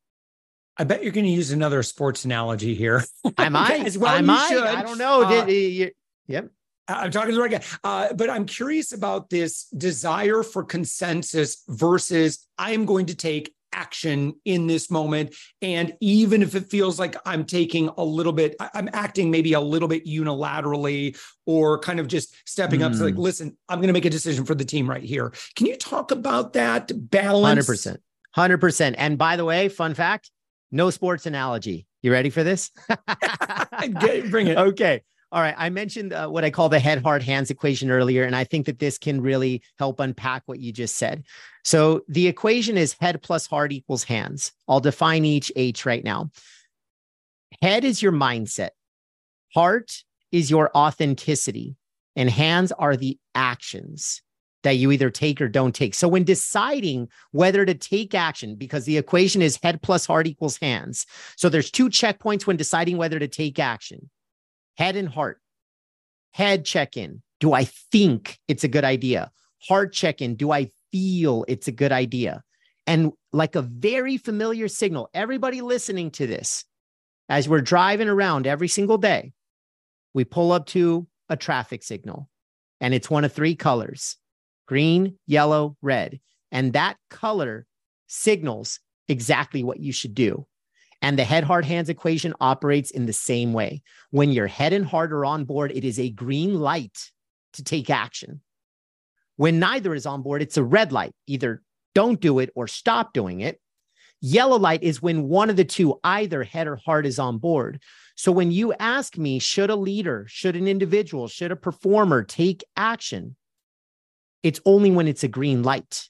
I 0.76 0.84
bet 0.84 1.02
you're 1.02 1.12
going 1.12 1.26
to 1.26 1.30
use 1.30 1.50
another 1.50 1.82
sports 1.82 2.24
analogy 2.24 2.74
here. 2.74 3.04
I 3.36 3.48
might. 3.48 3.80
As 3.86 3.98
well, 3.98 4.14
I 4.14 4.20
might. 4.22 4.48
Should. 4.48 4.62
I 4.62 4.82
don't 4.82 4.98
know. 4.98 5.22
Uh, 5.22 5.44
Did, 5.44 5.92
yep. 6.26 6.48
I'm 6.88 7.10
talking 7.10 7.30
to 7.30 7.36
the 7.36 7.42
right 7.42 7.50
guy. 7.50 7.62
Uh, 7.84 8.12
but 8.14 8.30
I'm 8.30 8.46
curious 8.46 8.92
about 8.92 9.30
this 9.30 9.64
desire 9.66 10.42
for 10.42 10.64
consensus 10.64 11.62
versus 11.68 12.46
I 12.58 12.72
am 12.72 12.86
going 12.86 13.06
to 13.06 13.14
take 13.14 13.54
action 13.72 14.34
in 14.44 14.66
this 14.66 14.90
moment. 14.90 15.34
And 15.62 15.94
even 16.00 16.42
if 16.42 16.54
it 16.54 16.66
feels 16.66 16.98
like 16.98 17.16
I'm 17.24 17.44
taking 17.44 17.88
a 17.96 18.04
little 18.04 18.32
bit, 18.32 18.54
I'm 18.74 18.88
acting 18.92 19.30
maybe 19.30 19.54
a 19.54 19.60
little 19.60 19.88
bit 19.88 20.06
unilaterally 20.06 21.18
or 21.46 21.78
kind 21.78 21.98
of 21.98 22.06
just 22.06 22.34
stepping 22.46 22.80
mm. 22.80 22.84
up 22.84 22.92
to 22.92 23.04
like, 23.04 23.16
listen, 23.16 23.56
I'm 23.68 23.78
going 23.78 23.88
to 23.88 23.92
make 23.92 24.04
a 24.04 24.10
decision 24.10 24.44
for 24.44 24.54
the 24.54 24.64
team 24.64 24.88
right 24.88 25.02
here. 25.02 25.32
Can 25.56 25.66
you 25.66 25.76
talk 25.76 26.10
about 26.10 26.52
that 26.54 26.92
balance? 27.10 27.66
100%. 27.66 27.96
100%. 28.36 28.94
And 28.98 29.18
by 29.18 29.36
the 29.36 29.44
way, 29.44 29.68
fun 29.68 29.94
fact 29.94 30.30
no 30.72 30.90
sports 30.90 31.26
analogy. 31.26 31.86
You 32.00 32.10
ready 32.10 32.30
for 32.30 32.42
this? 32.42 32.70
Bring 34.30 34.48
it. 34.48 34.56
Okay. 34.56 35.02
All 35.30 35.40
right. 35.40 35.54
I 35.56 35.70
mentioned 35.70 36.12
uh, 36.12 36.28
what 36.28 36.44
I 36.44 36.50
call 36.50 36.68
the 36.68 36.78
head, 36.78 37.02
heart, 37.02 37.22
hands 37.22 37.50
equation 37.50 37.90
earlier, 37.90 38.24
and 38.24 38.34
I 38.34 38.44
think 38.44 38.66
that 38.66 38.78
this 38.78 38.98
can 38.98 39.20
really 39.20 39.62
help 39.78 40.00
unpack 40.00 40.42
what 40.46 40.60
you 40.60 40.72
just 40.72 40.96
said. 40.96 41.24
So 41.64 42.02
the 42.08 42.26
equation 42.26 42.76
is 42.76 42.96
head 43.00 43.22
plus 43.22 43.46
heart 43.46 43.72
equals 43.72 44.04
hands. 44.04 44.52
I'll 44.68 44.80
define 44.80 45.24
each 45.24 45.52
H 45.54 45.86
right 45.86 46.02
now. 46.02 46.30
Head 47.60 47.84
is 47.84 48.02
your 48.02 48.12
mindset, 48.12 48.70
heart 49.54 50.04
is 50.32 50.50
your 50.50 50.70
authenticity, 50.76 51.76
and 52.16 52.28
hands 52.28 52.72
are 52.72 52.96
the 52.96 53.18
actions 53.34 54.22
that 54.62 54.76
you 54.76 54.92
either 54.92 55.10
take 55.10 55.40
or 55.40 55.48
don't 55.48 55.74
take. 55.74 55.94
So 55.94 56.08
when 56.08 56.24
deciding 56.24 57.08
whether 57.32 57.64
to 57.64 57.74
take 57.74 58.14
action, 58.14 58.54
because 58.54 58.84
the 58.84 58.96
equation 58.96 59.42
is 59.42 59.58
head 59.62 59.82
plus 59.82 60.06
heart 60.06 60.26
equals 60.26 60.58
hands. 60.58 61.06
So 61.36 61.48
there's 61.48 61.70
two 61.70 61.88
checkpoints 61.88 62.46
when 62.46 62.56
deciding 62.56 62.96
whether 62.96 63.18
to 63.18 63.28
take 63.28 63.58
action. 63.58 64.10
Head 64.76 64.96
and 64.96 65.08
heart. 65.08 65.40
Head 66.32 66.64
check 66.64 66.96
in. 66.96 67.22
Do 67.40 67.52
I 67.52 67.64
think 67.64 68.38
it's 68.48 68.64
a 68.64 68.68
good 68.68 68.84
idea? 68.84 69.30
Heart 69.68 69.92
check 69.92 70.22
in. 70.22 70.36
Do 70.36 70.52
I 70.52 70.70
feel 70.92 71.44
it's 71.48 71.68
a 71.68 71.72
good 71.72 71.92
idea? 71.92 72.42
And 72.86 73.12
like 73.32 73.54
a 73.54 73.62
very 73.62 74.16
familiar 74.16 74.68
signal, 74.68 75.08
everybody 75.14 75.60
listening 75.60 76.10
to 76.12 76.26
this, 76.26 76.64
as 77.28 77.48
we're 77.48 77.60
driving 77.60 78.08
around 78.08 78.46
every 78.46 78.68
single 78.68 78.98
day, 78.98 79.32
we 80.14 80.24
pull 80.24 80.52
up 80.52 80.66
to 80.66 81.06
a 81.28 81.36
traffic 81.36 81.82
signal 81.82 82.28
and 82.80 82.92
it's 82.92 83.08
one 83.08 83.24
of 83.24 83.32
three 83.32 83.54
colors 83.54 84.16
green, 84.66 85.18
yellow, 85.26 85.76
red. 85.82 86.20
And 86.50 86.72
that 86.72 86.96
color 87.10 87.66
signals 88.06 88.80
exactly 89.08 89.62
what 89.62 89.80
you 89.80 89.92
should 89.92 90.14
do. 90.14 90.46
And 91.00 91.18
the 91.18 91.24
head, 91.24 91.42
heart, 91.42 91.64
hands 91.64 91.88
equation 91.88 92.32
operates 92.40 92.90
in 92.90 93.06
the 93.06 93.12
same 93.12 93.52
way. 93.52 93.82
When 94.10 94.30
your 94.30 94.46
head 94.46 94.72
and 94.72 94.86
heart 94.86 95.12
are 95.12 95.24
on 95.24 95.44
board, 95.44 95.72
it 95.74 95.84
is 95.84 95.98
a 95.98 96.10
green 96.10 96.60
light 96.60 97.10
to 97.54 97.64
take 97.64 97.90
action. 97.90 98.40
When 99.36 99.58
neither 99.58 99.94
is 99.94 100.06
on 100.06 100.22
board, 100.22 100.42
it's 100.42 100.56
a 100.56 100.62
red 100.62 100.92
light. 100.92 101.12
Either 101.26 101.62
don't 101.94 102.20
do 102.20 102.38
it 102.38 102.50
or 102.54 102.68
stop 102.68 103.12
doing 103.12 103.40
it. 103.40 103.60
Yellow 104.20 104.56
light 104.56 104.84
is 104.84 105.02
when 105.02 105.28
one 105.28 105.50
of 105.50 105.56
the 105.56 105.64
two, 105.64 105.98
either 106.04 106.44
head 106.44 106.68
or 106.68 106.76
heart, 106.76 107.06
is 107.06 107.18
on 107.18 107.38
board. 107.38 107.82
So 108.14 108.30
when 108.30 108.52
you 108.52 108.72
ask 108.74 109.18
me, 109.18 109.40
should 109.40 109.70
a 109.70 109.74
leader, 109.74 110.26
should 110.28 110.54
an 110.54 110.68
individual, 110.68 111.26
should 111.26 111.50
a 111.50 111.56
performer 111.56 112.22
take 112.22 112.62
action? 112.76 113.34
It's 114.42 114.60
only 114.64 114.90
when 114.90 115.08
it's 115.08 115.24
a 115.24 115.28
green 115.28 115.62
light. 115.62 116.08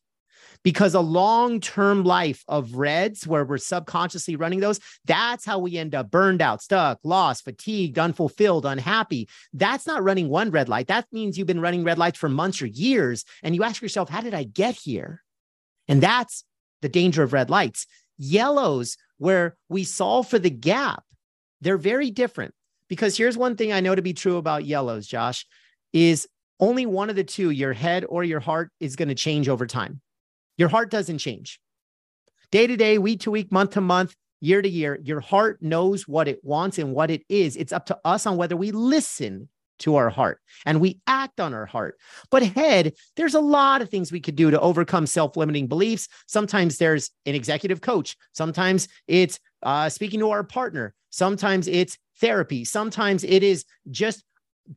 Because 0.65 0.95
a 0.95 1.01
long 1.01 1.59
term 1.59 2.05
life 2.05 2.45
of 2.47 2.75
reds, 2.75 3.27
where 3.27 3.45
we're 3.45 3.59
subconsciously 3.59 4.37
running 4.37 4.61
those, 4.61 4.79
that's 5.05 5.45
how 5.45 5.59
we 5.59 5.77
end 5.77 5.93
up 5.93 6.09
burned 6.09 6.41
out, 6.41 6.63
stuck, 6.63 7.01
lost, 7.03 7.43
fatigued, 7.43 7.99
unfulfilled, 7.99 8.65
unhappy. 8.65 9.29
That's 9.53 9.89
not 9.89 10.05
running 10.05 10.29
one 10.29 10.53
red 10.53 10.69
light. 10.69 10.87
That 10.87 11.07
means 11.11 11.37
you've 11.37 11.49
been 11.49 11.61
running 11.61 11.83
red 11.83 11.99
lights 11.99 12.19
for 12.19 12.29
months 12.29 12.63
or 12.63 12.67
years. 12.67 13.25
And 13.43 13.57
you 13.57 13.65
ask 13.65 13.83
yourself, 13.83 14.09
how 14.09 14.21
did 14.21 14.35
I 14.35 14.45
get 14.45 14.77
here? 14.77 15.25
And 15.89 16.01
that's 16.01 16.45
the 16.81 16.89
danger 16.89 17.25
of 17.25 17.33
red 17.33 17.51
lights. 17.51 17.87
Yellows, 18.17 18.97
where 19.19 19.57
we 19.69 19.83
solve 19.83 20.29
for 20.29 20.39
the 20.39 20.51
gap, 20.51 21.03
they're 21.61 21.77
very 21.77 22.13
different. 22.13 22.55
Because 22.89 23.17
here's 23.17 23.37
one 23.37 23.57
thing 23.57 23.73
I 23.73 23.81
know 23.81 23.95
to 23.95 24.03
be 24.03 24.13
true 24.13 24.37
about 24.37 24.65
yellows, 24.65 25.07
Josh, 25.09 25.47
is 25.93 26.29
only 26.63 26.87
one 26.87 27.11
of 27.11 27.17
the 27.17 27.25
two, 27.25 27.51
your 27.51 27.73
head 27.73 28.07
or 28.09 28.23
your 28.23 28.39
heart, 28.39 28.71
is 28.79 28.95
going 28.95 29.09
to 29.09 29.17
change 29.17 29.49
over 29.49 29.67
time. 29.67 30.01
Your 30.57 30.69
heart 30.69 30.93
doesn't 30.93 31.19
change. 31.19 31.61
Day 32.53 32.69
to 32.69 32.77
day, 32.77 32.99
week 32.99 33.21
to 33.23 33.33
week, 33.33 33.51
month 33.51 33.73
to 33.73 33.81
month, 33.81 34.15
year 34.41 34.63
to 34.63 34.69
year, 34.69 34.99
your 35.03 35.19
heart 35.19 35.61
knows 35.61 36.07
what 36.07 36.29
it 36.29 36.39
wants 36.45 36.79
and 36.79 36.95
what 36.95 37.11
it 37.11 37.25
is. 37.29 37.57
It's 37.57 37.73
up 37.73 37.87
to 37.87 37.99
us 38.05 38.27
on 38.27 38.37
whether 38.37 38.57
we 38.57 38.71
listen 38.71 39.49
to 39.81 39.97
our 39.97 40.09
heart 40.09 40.39
and 40.65 40.81
we 40.81 41.01
act 41.09 41.41
on 41.41 41.53
our 41.53 41.67
heart. 41.67 41.99
But 42.31 42.45
head, 42.45 42.93
there's 43.17 43.35
a 43.35 43.41
lot 43.41 43.83
of 43.83 43.89
things 43.89 44.13
we 44.13 44.21
could 44.21 44.37
do 44.37 44.53
to 44.53 44.61
overcome 44.61 45.07
self 45.07 45.37
limiting 45.37 45.67
beliefs. 45.67 46.07
Sometimes 46.29 46.79
there's 46.79 47.11
an 47.27 47.35
executive 47.35 47.81
coach, 47.81 48.17
sometimes 48.35 48.87
it's 49.09 49.41
uh, 49.65 49.89
speaking 49.89 50.21
to 50.21 50.31
our 50.31 50.45
partner, 50.45 50.95
sometimes 51.11 51.67
it's 51.67 51.99
therapy, 52.21 52.65
sometimes 52.65 53.25
it 53.25 53.43
is 53.43 53.65
just 53.91 54.23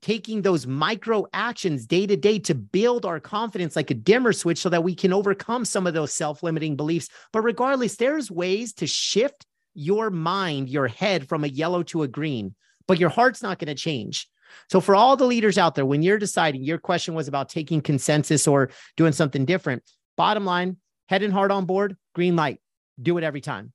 taking 0.02 0.42
those 0.42 0.66
micro 0.66 1.26
actions 1.34 1.86
day 1.86 2.08
to 2.08 2.18
day 2.18 2.40
to 2.40 2.56
build 2.56 3.06
our 3.06 3.20
confidence 3.20 3.76
like 3.76 3.92
a 3.92 3.96
dimmer 3.96 4.34
switch 4.34 4.58
so 4.60 4.70
that 4.70 4.84
we 4.84 4.96
can 4.96 5.14
overcome 5.14 5.66
some 5.66 5.88
of 5.88 5.94
those 5.94 6.14
self 6.14 6.44
limiting 6.44 6.76
beliefs. 6.76 7.10
But 7.32 7.42
regardless, 7.42 7.96
there's 7.96 8.32
ways 8.32 8.74
to 8.74 8.88
shift 8.88 9.46
your 9.74 10.10
mind, 10.10 10.70
your 10.70 10.88
head 10.88 11.28
from 11.28 11.44
a 11.44 11.48
yellow 11.48 11.84
to 11.84 12.04
a 12.04 12.08
green, 12.08 12.56
but 12.88 13.00
your 13.00 13.10
heart's 13.10 13.44
not 13.44 13.60
going 13.60 13.68
to 13.68 13.76
change. 13.76 14.28
So, 14.70 14.80
for 14.80 14.96
all 14.96 15.18
the 15.18 15.26
leaders 15.26 15.58
out 15.58 15.76
there, 15.76 15.86
when 15.86 16.02
you're 16.02 16.18
deciding, 16.18 16.64
your 16.64 16.78
question 16.78 17.14
was 17.14 17.28
about 17.28 17.50
taking 17.50 17.82
consensus 17.82 18.48
or 18.48 18.70
doing 18.96 19.12
something 19.12 19.46
different. 19.46 19.84
Bottom 20.18 20.46
line, 20.46 20.78
head 21.10 21.24
and 21.24 21.34
heart 21.34 21.52
on 21.52 21.66
board, 21.66 21.98
green 22.14 22.36
light, 22.36 22.60
do 23.02 23.18
it 23.18 23.24
every 23.24 23.42
time. 23.42 23.74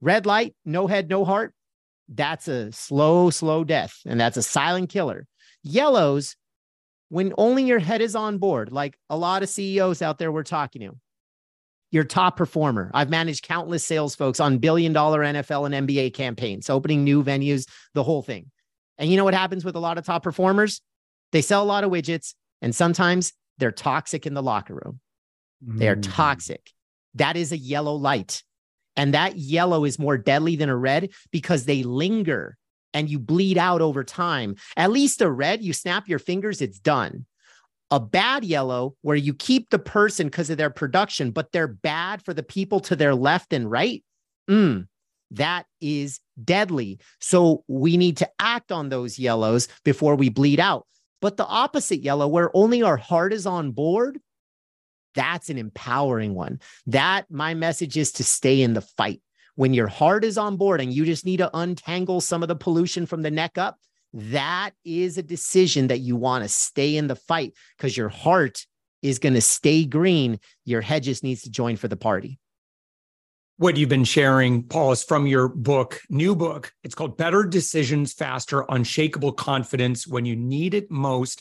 Red 0.00 0.26
light, 0.26 0.54
no 0.64 0.86
head, 0.86 1.08
no 1.08 1.24
heart. 1.24 1.54
That's 2.08 2.48
a 2.48 2.70
slow, 2.72 3.30
slow 3.30 3.64
death, 3.64 3.98
and 4.04 4.20
that's 4.20 4.36
a 4.36 4.42
silent 4.42 4.90
killer. 4.90 5.26
Yellows, 5.64 6.36
when 7.08 7.32
only 7.36 7.64
your 7.64 7.80
head 7.80 8.00
is 8.00 8.14
on 8.14 8.38
board, 8.38 8.70
like 8.70 8.96
a 9.10 9.16
lot 9.16 9.42
of 9.42 9.48
CEOs 9.48 10.02
out 10.02 10.18
there 10.18 10.30
we're 10.30 10.44
talking 10.44 10.82
to, 10.82 10.96
your 11.90 12.04
top 12.04 12.36
performer. 12.36 12.90
I've 12.94 13.10
managed 13.10 13.44
countless 13.44 13.84
sales 13.84 14.14
folks 14.14 14.40
on 14.40 14.58
billion 14.58 14.92
dollar 14.92 15.20
NFL 15.20 15.72
and 15.72 15.88
NBA 15.88 16.14
campaigns, 16.14 16.70
opening 16.70 17.02
new 17.02 17.24
venues, 17.24 17.66
the 17.94 18.02
whole 18.02 18.22
thing. 18.22 18.50
And 18.98 19.10
you 19.10 19.16
know 19.16 19.24
what 19.24 19.34
happens 19.34 19.64
with 19.64 19.74
a 19.74 19.80
lot 19.80 19.98
of 19.98 20.04
top 20.04 20.22
performers? 20.22 20.80
They 21.32 21.42
sell 21.42 21.62
a 21.62 21.66
lot 21.66 21.82
of 21.82 21.90
widgets, 21.90 22.34
and 22.62 22.74
sometimes 22.74 23.32
they're 23.58 23.72
toxic 23.72 24.26
in 24.26 24.34
the 24.34 24.42
locker 24.42 24.74
room. 24.74 25.00
They 25.66 25.88
are 25.88 25.96
mm. 25.96 26.02
toxic. 26.02 26.70
That 27.14 27.36
is 27.36 27.52
a 27.52 27.56
yellow 27.56 27.94
light. 27.94 28.42
And 28.96 29.14
that 29.14 29.36
yellow 29.36 29.84
is 29.84 29.98
more 29.98 30.18
deadly 30.18 30.56
than 30.56 30.68
a 30.68 30.76
red 30.76 31.10
because 31.32 31.64
they 31.64 31.82
linger 31.82 32.56
and 32.94 33.10
you 33.10 33.18
bleed 33.18 33.58
out 33.58 33.82
over 33.82 34.04
time. 34.04 34.54
At 34.76 34.92
least 34.92 35.20
a 35.20 35.30
red, 35.30 35.62
you 35.62 35.72
snap 35.72 36.08
your 36.08 36.20
fingers, 36.20 36.62
it's 36.62 36.78
done. 36.78 37.26
A 37.90 38.00
bad 38.00 38.44
yellow, 38.44 38.96
where 39.02 39.16
you 39.16 39.34
keep 39.34 39.68
the 39.68 39.78
person 39.78 40.28
because 40.28 40.48
of 40.48 40.56
their 40.56 40.70
production, 40.70 41.32
but 41.32 41.52
they're 41.52 41.68
bad 41.68 42.24
for 42.24 42.32
the 42.32 42.42
people 42.42 42.80
to 42.80 42.96
their 42.96 43.14
left 43.14 43.52
and 43.52 43.70
right. 43.70 44.02
Mm, 44.48 44.86
that 45.32 45.66
is 45.80 46.20
deadly. 46.42 46.98
So 47.20 47.64
we 47.68 47.96
need 47.96 48.16
to 48.18 48.30
act 48.38 48.72
on 48.72 48.88
those 48.88 49.18
yellows 49.18 49.68
before 49.84 50.16
we 50.16 50.28
bleed 50.28 50.60
out. 50.60 50.86
But 51.20 51.36
the 51.36 51.46
opposite 51.46 52.00
yellow, 52.00 52.28
where 52.28 52.50
only 52.54 52.82
our 52.82 52.96
heart 52.96 53.32
is 53.32 53.46
on 53.46 53.72
board, 53.72 54.18
that's 55.14 55.48
an 55.48 55.58
empowering 55.58 56.34
one. 56.34 56.60
That 56.86 57.30
my 57.30 57.54
message 57.54 57.96
is 57.96 58.12
to 58.12 58.24
stay 58.24 58.62
in 58.62 58.74
the 58.74 58.80
fight. 58.80 59.22
When 59.56 59.74
your 59.74 59.86
heart 59.86 60.24
is 60.24 60.38
on 60.38 60.56
board 60.56 60.80
and 60.80 60.92
you 60.92 61.04
just 61.04 61.24
need 61.24 61.38
to 61.38 61.50
untangle 61.56 62.20
some 62.20 62.42
of 62.42 62.48
the 62.48 62.56
pollution 62.56 63.06
from 63.06 63.22
the 63.22 63.30
neck 63.30 63.56
up, 63.58 63.78
that 64.12 64.70
is 64.84 65.18
a 65.18 65.22
decision 65.22 65.88
that 65.88 66.00
you 66.00 66.16
want 66.16 66.44
to 66.44 66.48
stay 66.48 66.96
in 66.96 67.06
the 67.06 67.16
fight 67.16 67.52
because 67.76 67.96
your 67.96 68.08
heart 68.08 68.66
is 69.02 69.18
going 69.18 69.34
to 69.34 69.40
stay 69.40 69.84
green. 69.84 70.38
Your 70.64 70.80
head 70.80 71.02
just 71.02 71.22
needs 71.22 71.42
to 71.42 71.50
join 71.50 71.76
for 71.76 71.88
the 71.88 71.96
party 71.96 72.38
what 73.56 73.76
you've 73.76 73.88
been 73.88 74.04
sharing, 74.04 74.64
Paul, 74.64 74.92
is 74.92 75.04
from 75.04 75.26
your 75.26 75.48
book, 75.48 76.00
new 76.10 76.34
book. 76.34 76.72
It's 76.82 76.94
called 76.94 77.16
Better 77.16 77.44
Decisions 77.44 78.12
Faster 78.12 78.64
Unshakable 78.68 79.32
Confidence 79.32 80.06
When 80.06 80.24
You 80.24 80.34
Need 80.34 80.74
It 80.74 80.90
Most. 80.90 81.40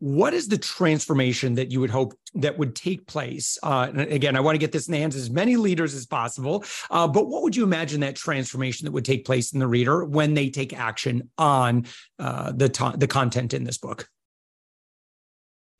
What 0.00 0.32
is 0.32 0.46
the 0.46 0.58
transformation 0.58 1.54
that 1.54 1.72
you 1.72 1.80
would 1.80 1.90
hope 1.90 2.16
that 2.34 2.56
would 2.56 2.76
take 2.76 3.06
place? 3.08 3.58
Uh, 3.62 3.90
again, 3.94 4.36
I 4.36 4.40
want 4.40 4.54
to 4.54 4.58
get 4.58 4.70
this 4.70 4.86
in 4.86 4.92
the 4.92 4.98
hands 4.98 5.16
of 5.16 5.22
as 5.22 5.30
many 5.30 5.56
leaders 5.56 5.92
as 5.94 6.06
possible. 6.06 6.64
Uh, 6.90 7.08
but 7.08 7.26
what 7.26 7.42
would 7.42 7.56
you 7.56 7.64
imagine 7.64 8.00
that 8.00 8.14
transformation 8.14 8.84
that 8.84 8.92
would 8.92 9.04
take 9.04 9.24
place 9.24 9.52
in 9.52 9.58
the 9.58 9.66
reader 9.66 10.04
when 10.04 10.34
they 10.34 10.50
take 10.50 10.72
action 10.72 11.30
on 11.36 11.86
uh, 12.20 12.52
the 12.52 12.68
to- 12.68 12.94
the 12.96 13.08
content 13.08 13.52
in 13.52 13.64
this 13.64 13.78
book? 13.78 14.08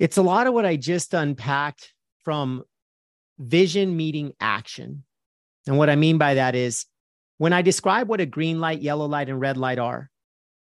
It's 0.00 0.16
a 0.16 0.22
lot 0.22 0.48
of 0.48 0.54
what 0.54 0.66
I 0.66 0.76
just 0.76 1.14
unpacked 1.14 1.92
from 2.24 2.64
vision 3.38 3.96
meeting 3.96 4.32
action. 4.40 5.04
And 5.66 5.78
what 5.78 5.90
I 5.90 5.96
mean 5.96 6.18
by 6.18 6.34
that 6.34 6.56
is 6.56 6.86
when 7.36 7.52
I 7.52 7.62
describe 7.62 8.08
what 8.08 8.20
a 8.20 8.26
green 8.26 8.58
light, 8.58 8.82
yellow 8.82 9.06
light, 9.06 9.28
and 9.28 9.40
red 9.40 9.56
light 9.56 9.78
are, 9.78 10.10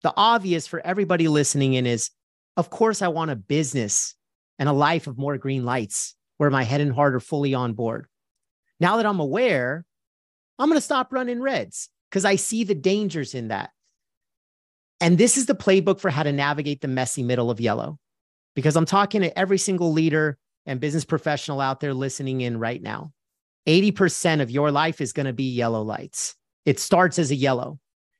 the 0.01 0.13
obvious 0.17 0.67
for 0.67 0.79
everybody 0.85 1.27
listening 1.27 1.73
in 1.73 1.85
is 1.85 2.09
of 2.57 2.69
course, 2.69 3.01
I 3.01 3.09
want 3.09 3.31
a 3.31 3.35
business 3.35 4.15
and 4.57 4.69
a 4.69 4.73
life 4.73 5.07
of 5.07 5.17
more 5.17 5.37
green 5.37 5.65
lights 5.65 6.15
where 6.37 6.49
my 6.49 6.63
head 6.63 6.81
and 6.81 6.93
heart 6.93 7.15
are 7.15 7.19
fully 7.19 7.53
on 7.53 7.73
board. 7.73 8.07
Now 8.79 8.97
that 8.97 9.05
I'm 9.05 9.19
aware, 9.19 9.85
I'm 10.59 10.69
going 10.69 10.77
to 10.77 10.81
stop 10.81 11.11
running 11.11 11.41
reds 11.41 11.89
because 12.09 12.25
I 12.25 12.35
see 12.35 12.63
the 12.63 12.75
dangers 12.75 13.33
in 13.33 13.49
that. 13.49 13.71
And 15.01 15.17
this 15.17 15.37
is 15.37 15.45
the 15.45 15.55
playbook 15.55 15.99
for 15.99 16.09
how 16.09 16.23
to 16.23 16.31
navigate 16.31 16.81
the 16.81 16.87
messy 16.87 17.23
middle 17.23 17.51
of 17.51 17.59
yellow. 17.59 17.99
Because 18.55 18.77
I'm 18.77 18.85
talking 18.85 19.21
to 19.21 19.37
every 19.37 19.57
single 19.57 19.91
leader 19.91 20.37
and 20.65 20.79
business 20.79 21.03
professional 21.03 21.59
out 21.59 21.81
there 21.81 21.93
listening 21.93 22.41
in 22.41 22.57
right 22.57 22.81
now. 22.81 23.11
80% 23.67 24.41
of 24.41 24.51
your 24.51 24.71
life 24.71 25.01
is 25.01 25.11
going 25.11 25.25
to 25.25 25.33
be 25.33 25.51
yellow 25.51 25.81
lights. 25.81 26.35
It 26.65 26.79
starts 26.79 27.19
as 27.19 27.31
a 27.31 27.35
yellow, 27.35 27.79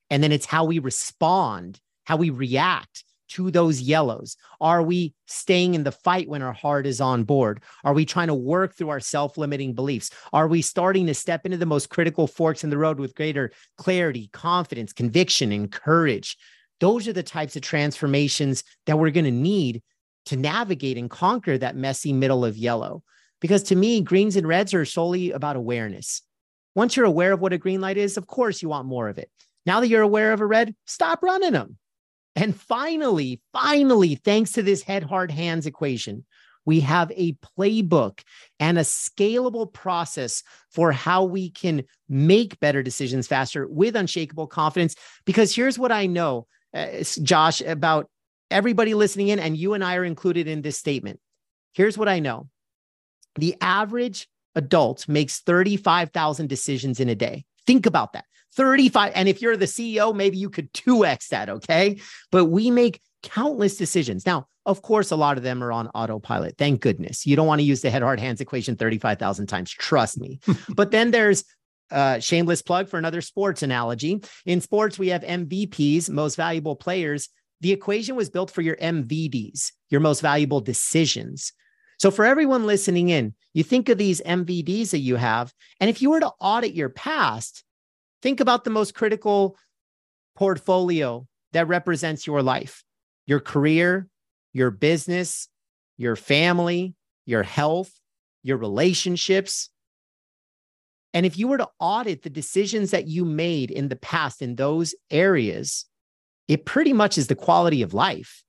and 0.09 0.21
then 0.21 0.31
it's 0.31 0.45
how 0.45 0.65
we 0.65 0.79
respond, 0.79 1.79
how 2.03 2.17
we 2.17 2.29
react 2.29 3.03
to 3.29 3.51
those 3.51 3.81
yellows? 3.81 4.37
Are 4.61 4.81
we 4.81 5.13
staying 5.25 5.73
in 5.73 5.83
the 5.83 5.91
fight 5.91 6.29
when 6.29 6.41
our 6.41 6.53
heart 6.53 6.85
is 6.85 7.01
on 7.01 7.23
board? 7.23 7.61
Are 7.83 7.93
we 7.93 8.05
trying 8.05 8.27
to 8.27 8.33
work 8.33 8.75
through 8.75 8.89
our 8.89 8.99
self 8.99 9.37
limiting 9.37 9.73
beliefs? 9.73 10.11
Are 10.33 10.47
we 10.47 10.61
starting 10.61 11.07
to 11.07 11.13
step 11.13 11.45
into 11.45 11.57
the 11.57 11.65
most 11.65 11.89
critical 11.89 12.27
forks 12.27 12.63
in 12.63 12.69
the 12.69 12.77
road 12.77 12.99
with 12.99 13.15
greater 13.15 13.51
clarity, 13.77 14.29
confidence, 14.33 14.93
conviction, 14.93 15.51
and 15.51 15.71
courage? 15.71 16.37
Those 16.79 17.07
are 17.07 17.13
the 17.13 17.23
types 17.23 17.55
of 17.55 17.61
transformations 17.61 18.63
that 18.85 18.99
we're 18.99 19.11
going 19.11 19.25
to 19.25 19.31
need 19.31 19.81
to 20.25 20.35
navigate 20.35 20.97
and 20.97 21.09
conquer 21.09 21.57
that 21.57 21.75
messy 21.75 22.11
middle 22.11 22.43
of 22.43 22.57
yellow. 22.57 23.03
Because 23.41 23.63
to 23.63 23.75
me, 23.75 24.01
greens 24.01 24.35
and 24.35 24.47
reds 24.47 24.73
are 24.73 24.85
solely 24.85 25.31
about 25.31 25.55
awareness. 25.55 26.21
Once 26.73 26.95
you're 26.95 27.05
aware 27.05 27.31
of 27.31 27.39
what 27.39 27.53
a 27.53 27.57
green 27.57 27.79
light 27.79 27.97
is, 27.97 28.17
of 28.17 28.27
course 28.27 28.61
you 28.61 28.69
want 28.69 28.87
more 28.87 29.07
of 29.07 29.17
it. 29.17 29.29
Now 29.65 29.79
that 29.79 29.87
you're 29.87 30.01
aware 30.01 30.33
of 30.33 30.41
a 30.41 30.45
red, 30.45 30.75
stop 30.85 31.23
running 31.23 31.53
them. 31.53 31.77
And 32.35 32.55
finally, 32.55 33.41
finally, 33.53 34.15
thanks 34.15 34.51
to 34.53 34.63
this 34.63 34.83
head, 34.83 35.03
heart, 35.03 35.31
hands 35.31 35.65
equation, 35.65 36.25
we 36.65 36.79
have 36.81 37.11
a 37.15 37.33
playbook 37.33 38.21
and 38.59 38.77
a 38.77 38.81
scalable 38.81 39.71
process 39.71 40.43
for 40.71 40.91
how 40.91 41.23
we 41.23 41.49
can 41.51 41.83
make 42.09 42.59
better 42.59 42.83
decisions 42.83 43.27
faster 43.27 43.67
with 43.67 43.95
unshakable 43.95 44.47
confidence. 44.47 44.95
Because 45.25 45.55
here's 45.55 45.79
what 45.79 45.91
I 45.91 46.07
know, 46.07 46.47
uh, 46.73 47.03
Josh, 47.21 47.61
about 47.61 48.09
everybody 48.51 48.95
listening 48.95 49.29
in, 49.29 49.39
and 49.39 49.55
you 49.55 49.73
and 49.73 49.83
I 49.83 49.95
are 49.95 50.03
included 50.03 50.47
in 50.47 50.61
this 50.61 50.77
statement. 50.77 51.19
Here's 51.73 51.97
what 51.97 52.09
I 52.09 52.19
know 52.19 52.49
the 53.35 53.55
average 53.61 54.27
adult 54.55 55.07
makes 55.07 55.39
35,000 55.41 56.47
decisions 56.47 56.99
in 56.99 57.09
a 57.09 57.15
day. 57.15 57.45
Think 57.67 57.85
about 57.85 58.13
that 58.13 58.25
35. 58.55 59.11
And 59.15 59.27
if 59.29 59.41
you're 59.41 59.57
the 59.57 59.65
CEO, 59.65 60.15
maybe 60.15 60.37
you 60.37 60.49
could 60.49 60.71
2x 60.73 61.29
that. 61.29 61.49
Okay. 61.49 61.99
But 62.31 62.45
we 62.45 62.71
make 62.71 63.01
countless 63.23 63.77
decisions. 63.77 64.25
Now, 64.25 64.47
of 64.65 64.81
course, 64.81 65.11
a 65.11 65.15
lot 65.15 65.37
of 65.37 65.43
them 65.43 65.63
are 65.63 65.71
on 65.71 65.87
autopilot. 65.89 66.57
Thank 66.57 66.81
goodness. 66.81 67.25
You 67.25 67.35
don't 67.35 67.47
want 67.47 67.59
to 67.59 67.65
use 67.65 67.81
the 67.81 67.89
head, 67.89 68.01
heart, 68.01 68.19
hands 68.19 68.41
equation 68.41 68.75
35,000 68.75 69.47
times. 69.47 69.71
Trust 69.71 70.19
me. 70.19 70.39
but 70.69 70.91
then 70.91 71.11
there's 71.11 71.43
uh, 71.91 72.19
shameless 72.19 72.61
plug 72.61 72.87
for 72.87 72.97
another 72.97 73.21
sports 73.21 73.61
analogy. 73.61 74.23
In 74.45 74.61
sports, 74.61 74.97
we 74.97 75.09
have 75.09 75.21
MVPs, 75.21 76.09
most 76.09 76.35
valuable 76.35 76.75
players. 76.75 77.29
The 77.61 77.71
equation 77.71 78.15
was 78.15 78.29
built 78.29 78.51
for 78.51 78.61
your 78.61 78.75
MVDs, 78.77 79.71
your 79.89 80.01
most 80.01 80.21
valuable 80.21 80.61
decisions. 80.61 81.53
So, 81.97 82.11
for 82.11 82.25
everyone 82.25 82.65
listening 82.65 83.09
in, 83.09 83.33
you 83.53 83.63
think 83.63 83.87
of 83.87 83.97
these 83.97 84.19
MVDs 84.21 84.89
that 84.89 84.99
you 84.99 85.15
have. 85.15 85.53
And 85.79 85.89
if 85.89 86.01
you 86.01 86.09
were 86.09 86.19
to 86.19 86.31
audit 86.41 86.73
your 86.73 86.89
past, 86.89 87.63
think 88.25 88.39
about 88.39 88.63
the 88.63 88.71
most 88.71 88.95
critical 88.95 89.55
portfolio 90.35 91.27
that 91.53 91.67
represents 91.67 92.25
your 92.25 92.41
life 92.41 92.83
your 93.27 93.39
career, 93.39 94.07
your 94.51 94.71
business, 94.71 95.47
your 95.97 96.15
family, 96.15 96.95
your 97.27 97.43
health, 97.43 97.91
your 98.41 98.57
relationships. 98.57 99.69
And 101.13 101.23
if 101.25 101.37
you 101.37 101.47
were 101.47 101.59
to 101.59 101.69
audit 101.79 102.23
the 102.23 102.29
decisions 102.31 102.91
that 102.91 103.07
you 103.07 103.25
made 103.25 103.69
in 103.69 103.89
the 103.89 103.95
past 103.95 104.41
in 104.41 104.55
those 104.55 104.95
areas, 105.11 105.85
it 106.47 106.65
pretty 106.65 106.93
much 106.93 107.19
is 107.19 107.27
the 107.27 107.35
quality 107.35 107.83
of 107.83 107.93
life. 107.93 108.43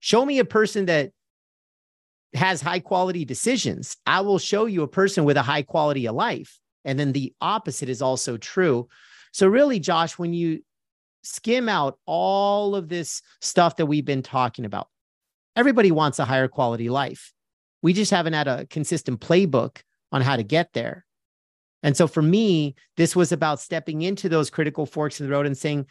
Show 0.00 0.26
me 0.26 0.38
a 0.38 0.44
person 0.44 0.86
that 0.86 1.10
has 2.34 2.60
high 2.60 2.80
quality 2.80 3.24
decisions, 3.24 3.96
I 4.06 4.20
will 4.20 4.38
show 4.38 4.66
you 4.66 4.82
a 4.82 4.88
person 4.88 5.24
with 5.24 5.38
a 5.38 5.42
high 5.42 5.62
quality 5.62 6.06
of 6.06 6.14
life. 6.14 6.60
And 6.86 6.98
then 6.98 7.12
the 7.12 7.34
opposite 7.42 7.90
is 7.90 8.00
also 8.00 8.38
true. 8.38 8.88
So, 9.32 9.46
really, 9.46 9.78
Josh, 9.78 10.18
when 10.18 10.32
you 10.32 10.60
skim 11.26 11.68
out 11.68 11.98
all 12.06 12.74
of 12.74 12.88
this 12.88 13.20
stuff 13.40 13.76
that 13.76 13.86
we've 13.86 14.04
been 14.04 14.22
talking 14.22 14.64
about. 14.64 14.88
Everybody 15.56 15.90
wants 15.90 16.18
a 16.18 16.24
higher 16.24 16.48
quality 16.48 16.88
life. 16.88 17.32
We 17.82 17.92
just 17.92 18.10
haven't 18.10 18.32
had 18.32 18.48
a 18.48 18.66
consistent 18.66 19.20
playbook 19.20 19.78
on 20.12 20.22
how 20.22 20.36
to 20.36 20.42
get 20.42 20.72
there. 20.72 21.04
And 21.82 21.96
so 21.96 22.06
for 22.06 22.22
me, 22.22 22.74
this 22.96 23.14
was 23.14 23.32
about 23.32 23.60
stepping 23.60 24.02
into 24.02 24.28
those 24.28 24.50
critical 24.50 24.86
forks 24.86 25.20
in 25.20 25.26
the 25.26 25.32
road 25.32 25.46
and 25.46 25.58
saying, 25.58 25.86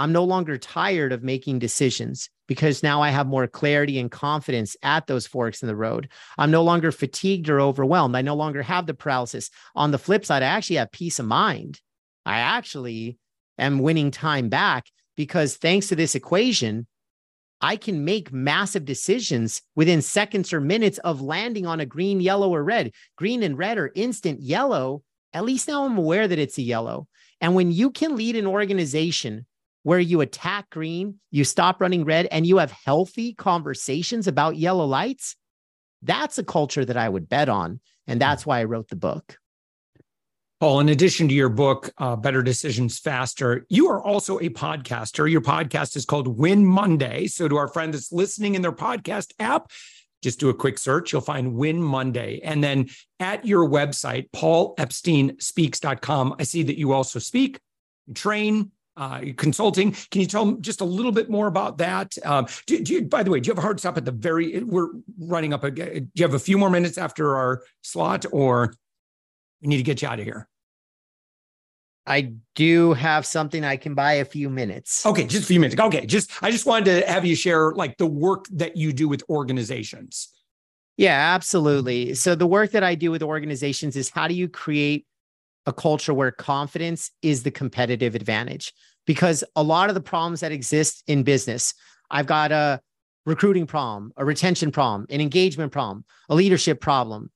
I'm 0.00 0.12
no 0.12 0.24
longer 0.24 0.56
tired 0.56 1.12
of 1.12 1.22
making 1.22 1.58
decisions 1.58 2.30
because 2.48 2.82
now 2.82 3.02
I 3.02 3.10
have 3.10 3.26
more 3.26 3.46
clarity 3.46 3.98
and 3.98 4.10
confidence 4.10 4.74
at 4.82 5.06
those 5.06 5.26
forks 5.26 5.60
in 5.60 5.68
the 5.68 5.76
road. 5.76 6.08
I'm 6.38 6.50
no 6.50 6.62
longer 6.62 6.90
fatigued 6.90 7.50
or 7.50 7.60
overwhelmed. 7.60 8.16
I 8.16 8.22
no 8.22 8.34
longer 8.34 8.62
have 8.62 8.86
the 8.86 8.94
paralysis. 8.94 9.50
On 9.74 9.90
the 9.90 9.98
flip 9.98 10.24
side, 10.24 10.42
I 10.42 10.46
actually 10.46 10.76
have 10.76 10.90
peace 10.90 11.18
of 11.18 11.26
mind. 11.26 11.82
I 12.24 12.38
actually 12.38 13.18
am 13.58 13.80
winning 13.80 14.10
time 14.10 14.48
back 14.48 14.86
because 15.18 15.58
thanks 15.58 15.88
to 15.88 15.96
this 15.96 16.14
equation, 16.14 16.86
I 17.60 17.76
can 17.76 18.02
make 18.02 18.32
massive 18.32 18.86
decisions 18.86 19.60
within 19.76 20.00
seconds 20.00 20.54
or 20.54 20.62
minutes 20.62 20.96
of 21.00 21.20
landing 21.20 21.66
on 21.66 21.78
a 21.78 21.84
green, 21.84 22.22
yellow, 22.22 22.48
or 22.48 22.64
red. 22.64 22.92
Green 23.18 23.42
and 23.42 23.58
red 23.58 23.76
are 23.76 23.92
instant 23.94 24.40
yellow. 24.40 25.02
At 25.34 25.44
least 25.44 25.68
now 25.68 25.84
I'm 25.84 25.98
aware 25.98 26.26
that 26.26 26.38
it's 26.38 26.56
a 26.56 26.62
yellow. 26.62 27.06
And 27.42 27.54
when 27.54 27.70
you 27.70 27.90
can 27.90 28.16
lead 28.16 28.36
an 28.36 28.46
organization 28.46 29.44
where 29.82 29.98
you 29.98 30.20
attack 30.20 30.70
green, 30.70 31.18
you 31.30 31.44
stop 31.44 31.80
running 31.80 32.04
red, 32.04 32.26
and 32.26 32.46
you 32.46 32.58
have 32.58 32.70
healthy 32.70 33.34
conversations 33.34 34.26
about 34.26 34.56
yellow 34.56 34.84
lights, 34.84 35.36
that's 36.02 36.38
a 36.38 36.44
culture 36.44 36.84
that 36.84 36.96
I 36.96 37.08
would 37.08 37.28
bet 37.28 37.48
on. 37.48 37.80
And 38.06 38.20
that's 38.20 38.44
why 38.44 38.60
I 38.60 38.64
wrote 38.64 38.88
the 38.88 38.96
book. 38.96 39.38
Paul, 40.60 40.80
in 40.80 40.90
addition 40.90 41.28
to 41.28 41.34
your 41.34 41.48
book, 41.48 41.90
uh, 41.96 42.16
Better 42.16 42.42
Decisions 42.42 42.98
Faster, 42.98 43.64
you 43.70 43.88
are 43.88 44.02
also 44.02 44.38
a 44.40 44.50
podcaster. 44.50 45.30
Your 45.30 45.40
podcast 45.40 45.96
is 45.96 46.04
called 46.04 46.38
Win 46.38 46.66
Monday. 46.66 47.28
So, 47.28 47.48
to 47.48 47.56
our 47.56 47.68
friend 47.68 47.94
that's 47.94 48.12
listening 48.12 48.56
in 48.56 48.62
their 48.62 48.72
podcast 48.72 49.32
app, 49.38 49.70
just 50.22 50.38
do 50.38 50.50
a 50.50 50.54
quick 50.54 50.76
search. 50.76 51.12
You'll 51.12 51.22
find 51.22 51.54
Win 51.54 51.82
Monday. 51.82 52.40
And 52.44 52.62
then 52.62 52.90
at 53.20 53.46
your 53.46 53.66
website, 53.66 54.30
paulepsteinspeaks.com, 54.32 56.36
I 56.38 56.42
see 56.42 56.62
that 56.64 56.78
you 56.78 56.92
also 56.92 57.18
speak, 57.18 57.58
train, 58.14 58.70
uh, 59.00 59.22
consulting. 59.38 59.92
Can 60.10 60.20
you 60.20 60.26
tell 60.26 60.44
them 60.44 60.60
just 60.60 60.82
a 60.82 60.84
little 60.84 61.10
bit 61.10 61.30
more 61.30 61.46
about 61.46 61.78
that? 61.78 62.16
Um, 62.22 62.46
do, 62.66 62.80
do, 62.84 62.92
you, 62.92 63.02
by 63.02 63.22
the 63.22 63.30
way, 63.30 63.40
do 63.40 63.48
you 63.48 63.52
have 63.52 63.58
a 63.58 63.62
hard 63.62 63.80
stop 63.80 63.96
at 63.96 64.04
the 64.04 64.12
very? 64.12 64.62
We're 64.62 64.90
running 65.18 65.54
up. 65.54 65.64
A, 65.64 65.70
do 65.70 66.06
you 66.14 66.22
have 66.22 66.34
a 66.34 66.38
few 66.38 66.58
more 66.58 66.68
minutes 66.68 66.98
after 66.98 67.34
our 67.36 67.62
slot, 67.82 68.26
or 68.30 68.74
we 69.62 69.68
need 69.68 69.78
to 69.78 69.82
get 69.82 70.02
you 70.02 70.08
out 70.08 70.18
of 70.18 70.26
here? 70.26 70.46
I 72.06 72.34
do 72.54 72.92
have 72.92 73.24
something 73.24 73.64
I 73.64 73.76
can 73.76 73.94
buy 73.94 74.14
a 74.14 74.24
few 74.24 74.50
minutes. 74.50 75.06
Okay, 75.06 75.26
just 75.26 75.44
a 75.44 75.46
few 75.46 75.60
minutes. 75.60 75.80
Okay, 75.80 76.04
just 76.04 76.30
I 76.42 76.50
just 76.50 76.66
wanted 76.66 77.00
to 77.00 77.10
have 77.10 77.24
you 77.24 77.34
share 77.34 77.72
like 77.72 77.96
the 77.96 78.06
work 78.06 78.46
that 78.52 78.76
you 78.76 78.92
do 78.92 79.08
with 79.08 79.22
organizations. 79.30 80.28
Yeah, 80.98 81.34
absolutely. 81.34 82.12
So 82.14 82.34
the 82.34 82.46
work 82.46 82.72
that 82.72 82.84
I 82.84 82.96
do 82.96 83.10
with 83.10 83.22
organizations 83.22 83.96
is 83.96 84.10
how 84.10 84.28
do 84.28 84.34
you 84.34 84.46
create 84.46 85.06
a 85.64 85.72
culture 85.72 86.12
where 86.12 86.30
confidence 86.30 87.10
is 87.22 87.42
the 87.42 87.50
competitive 87.50 88.14
advantage? 88.14 88.74
Because 89.06 89.42
a 89.56 89.62
lot 89.62 89.88
of 89.88 89.94
the 89.94 90.00
problems 90.00 90.40
that 90.40 90.52
exist 90.52 91.02
in 91.06 91.22
business, 91.22 91.74
I've 92.10 92.26
got 92.26 92.52
a 92.52 92.80
recruiting 93.26 93.66
problem, 93.66 94.12
a 94.16 94.24
retention 94.24 94.70
problem, 94.70 95.06
an 95.10 95.20
engagement 95.20 95.72
problem, 95.72 96.04
a 96.28 96.34
leadership 96.34 96.80
problem, 96.80 97.30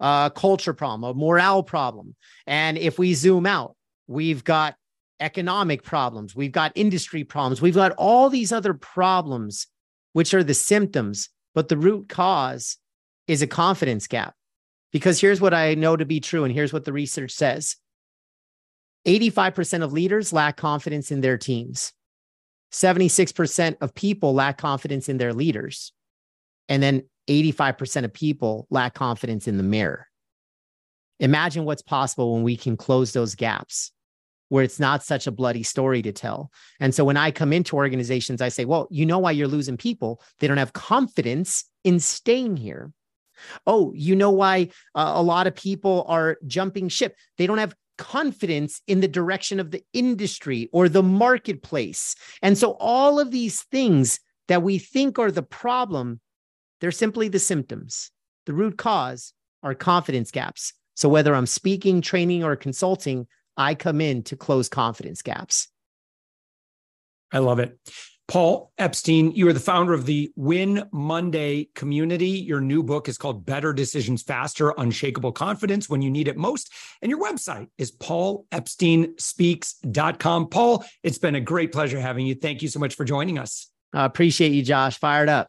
a 0.00 0.30
culture 0.34 0.74
problem, 0.74 1.10
a 1.10 1.18
morale 1.18 1.62
problem. 1.62 2.14
And 2.46 2.78
if 2.78 2.98
we 2.98 3.14
zoom 3.14 3.46
out, 3.46 3.76
we've 4.06 4.44
got 4.44 4.76
economic 5.20 5.82
problems, 5.82 6.34
we've 6.34 6.52
got 6.52 6.72
industry 6.74 7.24
problems, 7.24 7.60
we've 7.60 7.74
got 7.74 7.92
all 7.92 8.30
these 8.30 8.52
other 8.52 8.74
problems, 8.74 9.66
which 10.12 10.32
are 10.34 10.42
the 10.42 10.54
symptoms, 10.54 11.28
but 11.54 11.68
the 11.68 11.76
root 11.76 12.08
cause 12.08 12.78
is 13.26 13.42
a 13.42 13.46
confidence 13.46 14.06
gap. 14.06 14.34
Because 14.92 15.20
here's 15.20 15.40
what 15.40 15.54
I 15.54 15.74
know 15.74 15.96
to 15.96 16.04
be 16.04 16.20
true, 16.20 16.44
and 16.44 16.52
here's 16.52 16.72
what 16.72 16.84
the 16.84 16.92
research 16.92 17.32
says 17.32 17.76
85% 19.06 19.82
of 19.82 19.92
leaders 19.92 20.32
lack 20.32 20.56
confidence 20.56 21.10
in 21.10 21.20
their 21.20 21.38
teams, 21.38 21.92
76% 22.72 23.76
of 23.80 23.94
people 23.94 24.34
lack 24.34 24.58
confidence 24.58 25.08
in 25.08 25.18
their 25.18 25.32
leaders, 25.32 25.92
and 26.68 26.82
then 26.82 27.02
85% 27.28 28.04
of 28.04 28.12
people 28.12 28.66
lack 28.70 28.94
confidence 28.94 29.48
in 29.48 29.56
the 29.56 29.62
mirror. 29.62 30.06
Imagine 31.18 31.64
what's 31.64 31.82
possible 31.82 32.34
when 32.34 32.42
we 32.42 32.56
can 32.56 32.76
close 32.76 33.12
those 33.12 33.34
gaps 33.34 33.92
where 34.50 34.64
it's 34.64 34.80
not 34.80 35.02
such 35.02 35.26
a 35.26 35.30
bloody 35.30 35.62
story 35.62 36.02
to 36.02 36.12
tell. 36.12 36.50
And 36.80 36.94
so 36.94 37.04
when 37.04 37.16
I 37.16 37.30
come 37.30 37.52
into 37.52 37.76
organizations, 37.76 38.42
I 38.42 38.48
say, 38.48 38.64
well, 38.64 38.88
you 38.90 39.06
know 39.06 39.18
why 39.18 39.30
you're 39.30 39.48
losing 39.48 39.76
people? 39.76 40.20
They 40.38 40.48
don't 40.48 40.58
have 40.58 40.72
confidence 40.72 41.64
in 41.84 42.00
staying 42.00 42.56
here. 42.56 42.92
Oh, 43.66 43.92
you 43.94 44.16
know 44.16 44.30
why 44.30 44.70
uh, 44.94 45.12
a 45.14 45.22
lot 45.22 45.46
of 45.46 45.54
people 45.54 46.04
are 46.08 46.36
jumping 46.46 46.88
ship? 46.88 47.14
They 47.38 47.46
don't 47.46 47.58
have 47.58 47.74
confidence 48.00 48.80
in 48.86 49.00
the 49.00 49.06
direction 49.06 49.60
of 49.60 49.70
the 49.70 49.84
industry 49.92 50.70
or 50.72 50.88
the 50.88 51.02
marketplace. 51.02 52.16
And 52.40 52.56
so 52.56 52.72
all 52.80 53.20
of 53.20 53.30
these 53.30 53.60
things 53.64 54.18
that 54.48 54.62
we 54.62 54.78
think 54.78 55.18
are 55.18 55.30
the 55.30 55.42
problem, 55.42 56.18
they're 56.80 56.92
simply 56.92 57.28
the 57.28 57.38
symptoms. 57.38 58.10
The 58.46 58.54
root 58.54 58.78
cause 58.78 59.34
are 59.62 59.74
confidence 59.74 60.30
gaps. 60.30 60.72
So 60.94 61.10
whether 61.10 61.34
I'm 61.34 61.46
speaking, 61.46 62.00
training, 62.00 62.42
or 62.42 62.56
consulting, 62.56 63.26
I 63.58 63.74
come 63.74 64.00
in 64.00 64.22
to 64.24 64.36
close 64.36 64.70
confidence 64.70 65.20
gaps. 65.20 65.68
I 67.30 67.38
love 67.38 67.58
it. 67.58 67.78
Paul 68.30 68.72
Epstein, 68.78 69.32
you 69.32 69.46
are 69.48 69.52
the 69.52 69.58
founder 69.58 69.92
of 69.92 70.06
the 70.06 70.30
Win 70.36 70.88
Monday 70.92 71.64
community. 71.74 72.28
Your 72.28 72.60
new 72.60 72.84
book 72.84 73.08
is 73.08 73.18
called 73.18 73.44
Better 73.44 73.72
Decisions 73.72 74.22
Faster 74.22 74.72
Unshakable 74.78 75.32
Confidence 75.32 75.88
When 75.88 76.00
You 76.00 76.12
Need 76.12 76.28
It 76.28 76.36
Most. 76.36 76.72
And 77.02 77.10
your 77.10 77.20
website 77.20 77.66
is 77.76 77.90
paulepsteinspeaks.com. 77.90 80.48
Paul, 80.48 80.84
it's 81.02 81.18
been 81.18 81.34
a 81.34 81.40
great 81.40 81.72
pleasure 81.72 81.98
having 81.98 82.24
you. 82.24 82.36
Thank 82.36 82.62
you 82.62 82.68
so 82.68 82.78
much 82.78 82.94
for 82.94 83.04
joining 83.04 83.36
us. 83.36 83.68
I 83.92 84.04
appreciate 84.04 84.52
you, 84.52 84.62
Josh. 84.62 84.96
Fired 84.96 85.28
up. 85.28 85.48